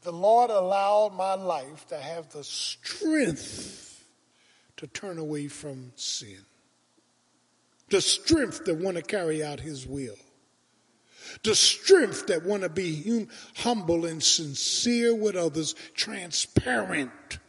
[0.02, 4.04] the Lord allowed my life to have the strength
[4.78, 6.46] to turn away from sin,
[7.90, 10.18] the strength to want to carry out His will,
[11.44, 17.40] the strength that want to be hum- humble and sincere with others, transparent,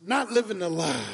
[0.00, 1.04] not living a lie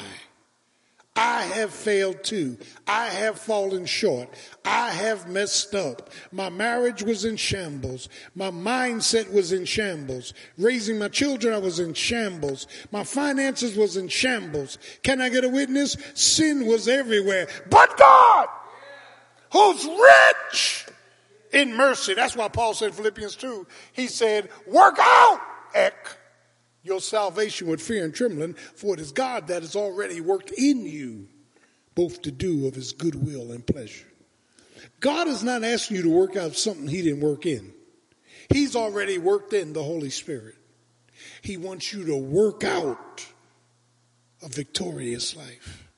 [1.17, 2.57] I have failed too.
[2.85, 4.27] I have fallen short.
[4.65, 6.09] I have messed up.
[6.33, 8.09] My marriage was in shambles.
[8.35, 10.33] My mindset was in shambles.
[10.57, 12.67] Raising my children, I was in shambles.
[12.91, 14.77] My finances was in shambles.
[15.03, 15.95] Can I get a witness?
[16.15, 17.47] Sin was everywhere.
[17.69, 18.49] But God,
[19.53, 20.85] who's rich
[21.55, 22.13] in mercy.
[22.13, 25.41] That's why Paul said in Philippians 2, he said, work out,
[25.73, 26.17] ek
[26.83, 30.85] your salvation with fear and trembling, for it is God that has already worked in
[30.85, 31.27] you
[31.95, 34.05] both to do of his good will and pleasure.
[34.99, 37.73] God is not asking you to work out something he didn't work in.
[38.49, 40.55] He's already worked in the Holy Spirit.
[41.41, 43.25] He wants you to work out
[44.43, 45.89] a victorious life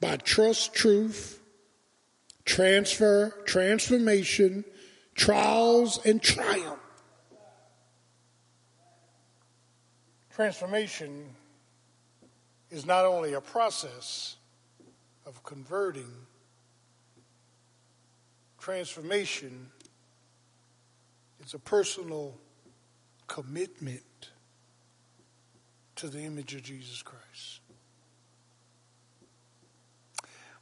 [0.00, 1.42] by trust, truth,
[2.46, 4.64] transfer, transformation,
[5.16, 6.78] trials, and triumph.
[10.30, 11.24] Transformation
[12.70, 14.36] is not only a process
[15.24, 16.12] of converting,
[18.60, 19.70] transformation
[21.44, 22.38] is a personal
[23.26, 24.02] commitment
[25.94, 27.60] to the image of Jesus Christ.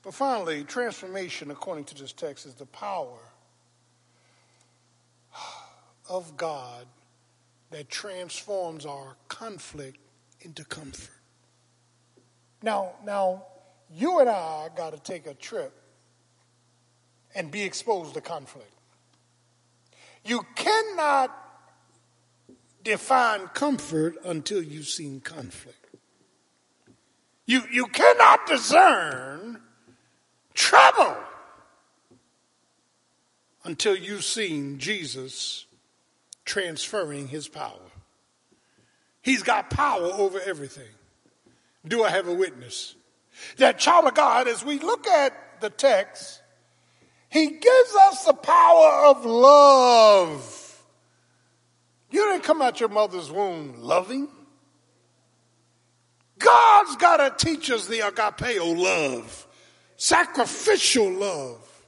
[0.03, 3.19] But finally, transformation, according to this text, is the power
[6.09, 6.87] of God
[7.71, 9.99] that transforms our conflict
[10.41, 11.11] into comfort.
[12.63, 13.45] Now, now,
[13.93, 15.73] you and I got to take a trip
[17.35, 18.71] and be exposed to conflict.
[20.25, 21.37] You cannot
[22.83, 25.79] define comfort until you've seen conflict.
[27.47, 29.61] You, you cannot discern
[30.55, 31.17] trouble
[33.65, 35.67] until you've seen Jesus
[36.45, 37.81] transferring his power.
[39.23, 40.89] He's got power over everything.
[41.87, 42.95] Do I have a witness?
[43.57, 46.43] That child of God, as we look at the text,
[47.31, 50.83] he gives us the power of love.
[52.11, 54.29] You didn't come out your mother's womb loving.
[56.39, 59.47] God's got to teach us the agapeo love,
[59.97, 61.85] sacrificial love,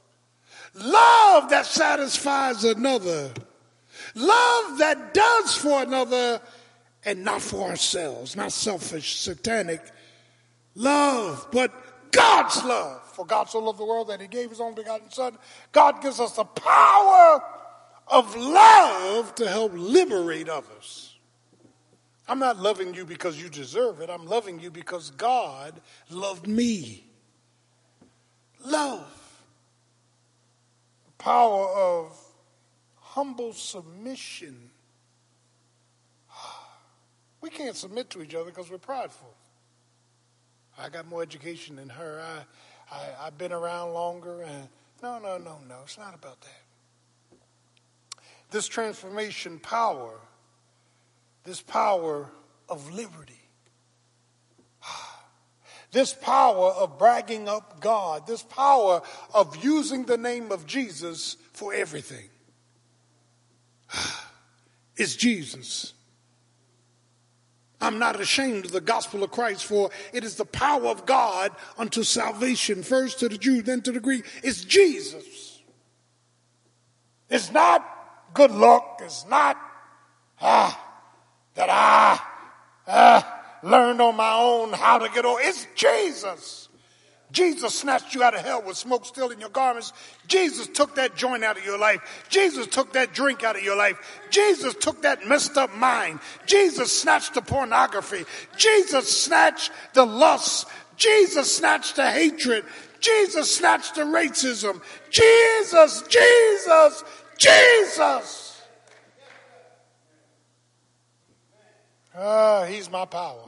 [0.73, 3.31] love that satisfies another
[4.17, 6.41] Love that does for another
[7.05, 9.79] and not for ourselves, not selfish, satanic
[10.73, 11.71] love, but
[12.11, 13.03] God's love.
[13.13, 15.37] For God so loved the world that he gave his only begotten Son.
[15.71, 17.43] God gives us the power
[18.07, 21.15] of love to help liberate others.
[22.27, 24.09] I'm not loving you because you deserve it.
[24.09, 27.05] I'm loving you because God loved me.
[28.65, 29.05] Love.
[31.05, 32.26] The power of
[33.17, 34.69] humble submission.
[37.39, 39.33] We can't submit to each other because we're prideful.
[40.77, 42.19] I got more education than her.
[42.91, 44.41] I, I, have been around longer.
[44.41, 44.67] And
[45.03, 45.75] no, no, no, no.
[45.83, 47.37] It's not about that.
[48.49, 50.19] This transformation power,
[51.43, 52.29] this power
[52.67, 53.43] of liberty,
[55.91, 59.03] this power of bragging up God, this power
[59.33, 62.29] of using the name of Jesus for everything
[64.97, 65.93] is Jesus.
[67.79, 71.51] I'm not ashamed of the gospel of Christ, for it is the power of God
[71.77, 74.25] unto salvation, first to the Jew, then to the Greek.
[74.43, 75.61] It's Jesus.
[77.29, 77.85] It's not
[78.33, 79.01] good luck.
[79.03, 79.57] It's not
[80.41, 80.99] ah,
[81.53, 82.19] that I
[82.87, 85.39] ah, learned on my own how to get over.
[85.41, 86.66] It's Jesus.
[87.31, 89.91] Jesus snatched you out of hell with smoke still in your garments.
[90.27, 92.25] Jesus took that joint out of your life.
[92.29, 93.97] Jesus took that drink out of your life.
[94.29, 96.19] Jesus took that messed up mind.
[96.45, 98.23] Jesus snatched the pornography.
[98.55, 100.67] Jesus snatched the lust.
[100.95, 102.63] Jesus snatched the hatred.
[103.01, 104.81] Jesus snatched the racism.
[105.09, 107.03] Jesus, Jesus,
[107.37, 108.61] Jesus.
[112.15, 113.43] Ah, he's my power.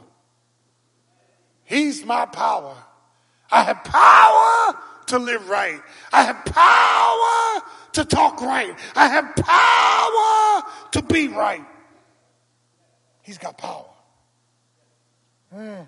[1.64, 2.76] He's my power.
[3.52, 5.82] I have power to live right.
[6.14, 8.76] I have power to talk right.
[8.96, 11.66] I have power to be right.
[13.24, 13.86] He's got power.
[15.54, 15.88] Mm.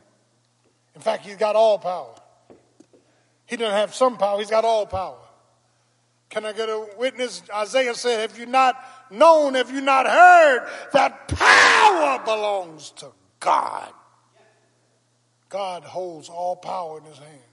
[0.95, 2.15] In fact, he's got all power.
[3.45, 5.17] He doesn't have some power, he's got all power.
[6.29, 7.43] Can I get a witness?
[7.53, 13.07] Isaiah said, Have you not known, have you not heard that power belongs to
[13.41, 13.91] God?
[15.49, 17.50] God holds all power in his hands.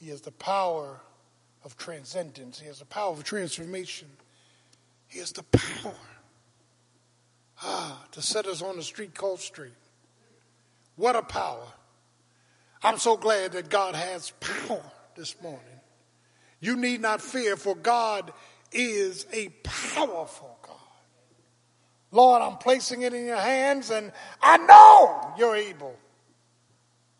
[0.00, 0.98] He has the power
[1.62, 4.08] of transcendence, he has the power of transformation,
[5.08, 5.94] he has the power
[7.62, 9.74] ah, to set us on the street called street.
[10.96, 11.66] What a power.
[12.82, 14.82] I'm so glad that God has power
[15.14, 15.60] this morning.
[16.60, 18.32] You need not fear, for God
[18.72, 20.76] is a powerful God.
[22.10, 25.94] Lord, I'm placing it in your hands, and I know you're able.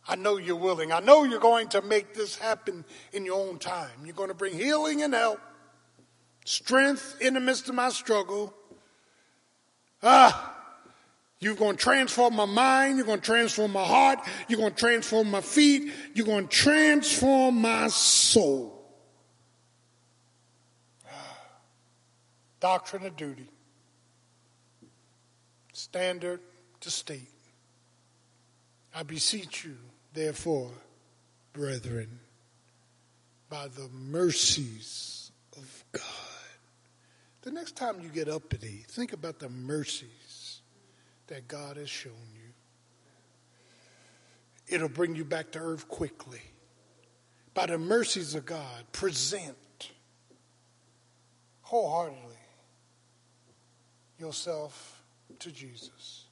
[0.09, 0.93] I know you're willing.
[0.93, 3.91] I know you're going to make this happen in your own time.
[4.05, 5.41] You're going to bring healing and help,
[6.45, 8.55] strength in the midst of my struggle.
[10.03, 10.57] Ah,
[11.39, 12.99] you're going to transform my mind.
[12.99, 14.19] You're going to transform my heart.
[14.49, 15.93] You're going to transform my feet.
[16.15, 18.77] You're going to transform my soul.
[22.61, 23.49] Doctrine of duty.
[25.73, 26.41] Standard
[26.81, 27.31] to state.
[28.95, 29.79] I beseech you,
[30.13, 30.71] therefore,
[31.53, 32.21] brethren,
[33.49, 36.03] by the mercies of God.
[37.43, 40.61] The next time you get uppity, think about the mercies
[41.27, 42.51] that God has shown you.
[44.69, 46.43] It'll bring you back to earth quickly.
[47.55, 49.91] By the mercies of God, present
[51.63, 52.37] wholeheartedly
[54.19, 55.03] yourself
[55.39, 56.27] to Jesus.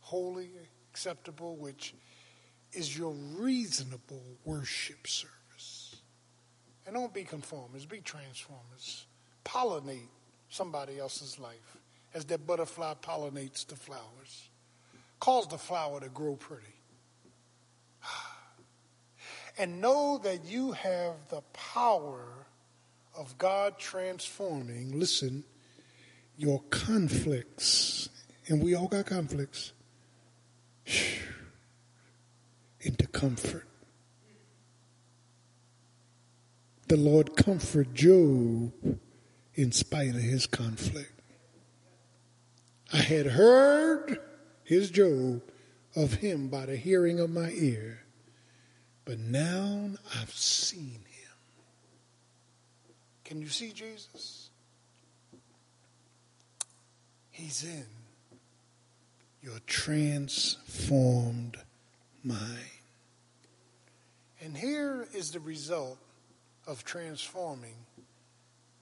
[0.00, 0.50] Holy,
[0.90, 1.94] acceptable, which
[2.76, 5.96] is your reasonable worship service.
[6.86, 9.06] And don't be conformers, be transformers.
[9.44, 10.08] Pollinate
[10.48, 11.76] somebody else's life
[12.14, 14.50] as that butterfly pollinates the flowers.
[15.18, 16.66] Cause the flower to grow pretty.
[19.58, 22.46] And know that you have the power
[23.16, 25.44] of God transforming, listen,
[26.36, 28.10] your conflicts,
[28.48, 29.72] and we all got conflicts,
[32.86, 33.66] into comfort.
[36.88, 38.72] The Lord comfort Job
[39.54, 41.12] in spite of his conflict.
[42.92, 44.20] I had heard
[44.62, 45.42] his Job
[45.96, 48.04] of him by the hearing of my ear,
[49.04, 51.36] but now I've seen him.
[53.24, 54.50] Can you see Jesus?
[57.30, 57.86] He's in
[59.42, 61.56] your transformed
[62.22, 62.75] mind.
[64.46, 65.98] And here is the result
[66.68, 67.74] of transforming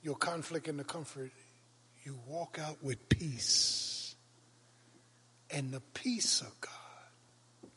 [0.03, 1.31] your conflict into comfort.
[2.05, 4.15] You walk out with peace.
[5.51, 7.71] And the peace of God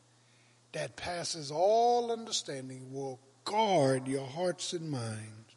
[0.72, 5.54] that passes all understanding will guard your hearts and minds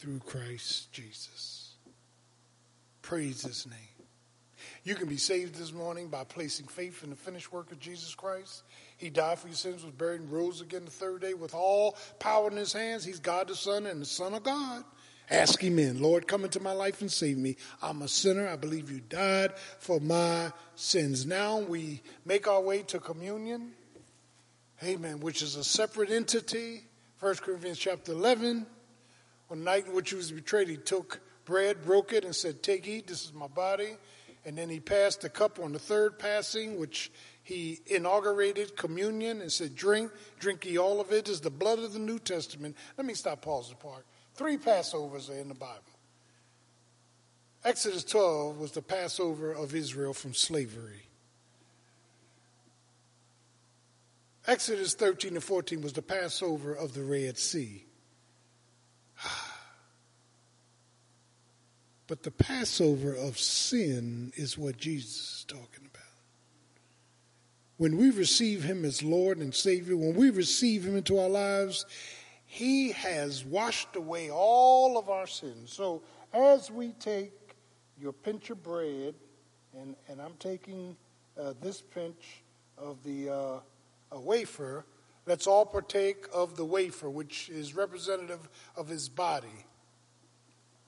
[0.00, 1.74] through Christ Jesus.
[3.02, 3.95] Praise his name.
[4.84, 8.14] You can be saved this morning by placing faith in the finished work of Jesus
[8.14, 8.62] Christ.
[8.96, 11.96] He died for your sins, was buried, and rose again the third day with all
[12.18, 13.04] power in his hands.
[13.04, 14.84] He's God the Son and the Son of God.
[15.28, 17.56] Ask him in, Lord, come into my life and save me.
[17.82, 18.46] I'm a sinner.
[18.46, 21.26] I believe you died for my sins.
[21.26, 23.72] Now we make our way to communion.
[24.84, 25.20] Amen.
[25.20, 26.84] Which is a separate entity.
[27.18, 28.66] 1 Corinthians chapter 11.
[29.50, 32.62] On the night in which he was betrayed, he took bread, broke it, and said,
[32.62, 33.96] Take, eat, this is my body.
[34.46, 37.10] And then he passed the cup on the third passing, which
[37.42, 41.24] he inaugurated communion and said, Drink, drink ye all of it.
[41.24, 42.76] This the blood of the New Testament.
[42.96, 44.06] Let me stop, pause the part.
[44.34, 45.82] Three Passovers are in the Bible.
[47.64, 51.08] Exodus 12 was the Passover of Israel from slavery.
[54.46, 57.85] Exodus 13 and 14 was the Passover of the Red Sea.
[62.06, 66.02] But the Passover of sin is what Jesus is talking about.
[67.78, 71.84] When we receive Him as Lord and Savior, when we receive Him into our lives,
[72.46, 75.72] He has washed away all of our sins.
[75.72, 76.02] So
[76.32, 77.32] as we take
[78.00, 79.14] your pinch of bread,
[79.76, 80.96] and, and I'm taking
[81.38, 82.42] uh, this pinch
[82.78, 83.60] of the uh,
[84.12, 84.86] wafer,
[85.26, 89.66] let's all partake of the wafer, which is representative of His body.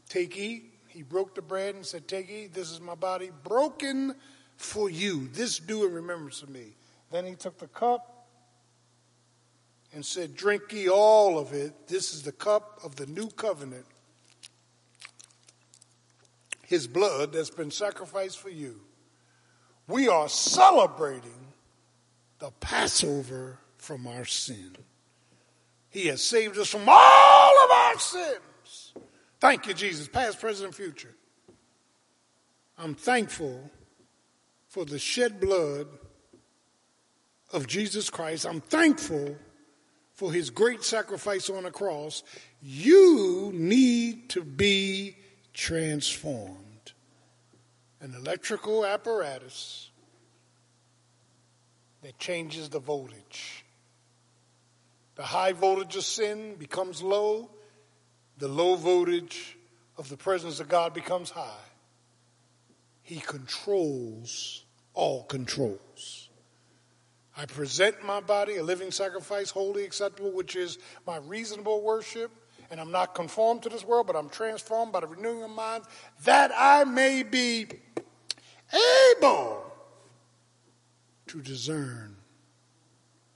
[0.08, 0.77] Take, eat.
[0.98, 4.16] He broke the bread and said, Take, eat, this is my body broken
[4.56, 5.28] for you.
[5.28, 6.74] This do in remembrance of me.
[7.12, 8.26] Then he took the cup
[9.94, 11.86] and said, Drink ye all of it.
[11.86, 13.86] This is the cup of the new covenant.
[16.66, 18.80] His blood that's been sacrificed for you.
[19.86, 21.52] We are celebrating
[22.40, 24.74] the Passover from our sin.
[25.90, 28.40] He has saved us from all of our sins.
[29.40, 31.14] Thank you, Jesus, past, present, future.
[32.76, 33.70] I'm thankful
[34.68, 35.86] for the shed blood
[37.52, 38.46] of Jesus Christ.
[38.46, 39.36] I'm thankful
[40.12, 42.22] for his great sacrifice on the cross.
[42.60, 45.16] You need to be
[45.54, 46.92] transformed.
[48.00, 49.90] An electrical apparatus
[52.02, 53.64] that changes the voltage.
[55.16, 57.50] The high voltage of sin becomes low,
[58.38, 59.56] the low voltage
[59.96, 61.66] of the presence of God becomes high.
[63.02, 64.64] He controls
[64.94, 66.28] all controls.
[67.36, 72.30] I present my body a living sacrifice, holy, acceptable, which is my reasonable worship.
[72.70, 75.84] And I'm not conformed to this world, but I'm transformed by the renewing of mind,
[76.24, 77.66] that I may be
[79.16, 79.64] able
[81.28, 82.16] to discern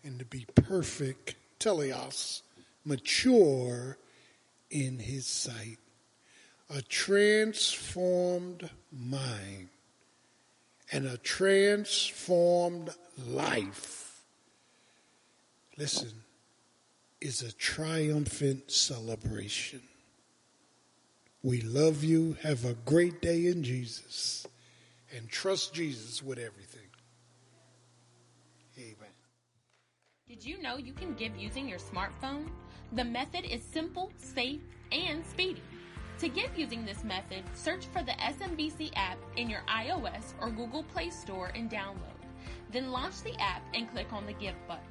[0.04, 2.42] and to be perfect, teleos,
[2.84, 3.96] mature
[4.72, 5.78] in his sight.
[6.70, 9.68] A transformed mind
[10.90, 12.90] and a transformed
[13.26, 14.22] life,
[15.76, 16.12] listen,
[17.20, 19.82] is a triumphant celebration.
[21.42, 22.36] We love you.
[22.42, 24.46] Have a great day in Jesus
[25.14, 26.88] and trust Jesus with everything.
[28.78, 29.12] Amen.
[30.26, 32.48] Did you know you can give using your smartphone?
[32.94, 34.60] The method is simple, safe,
[34.92, 35.62] and speedy.
[36.18, 40.82] To give using this method, search for the SMBC app in your iOS or Google
[40.82, 41.96] Play Store and download.
[42.70, 44.84] Then launch the app and click on the Give button.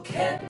[0.04, 0.41] That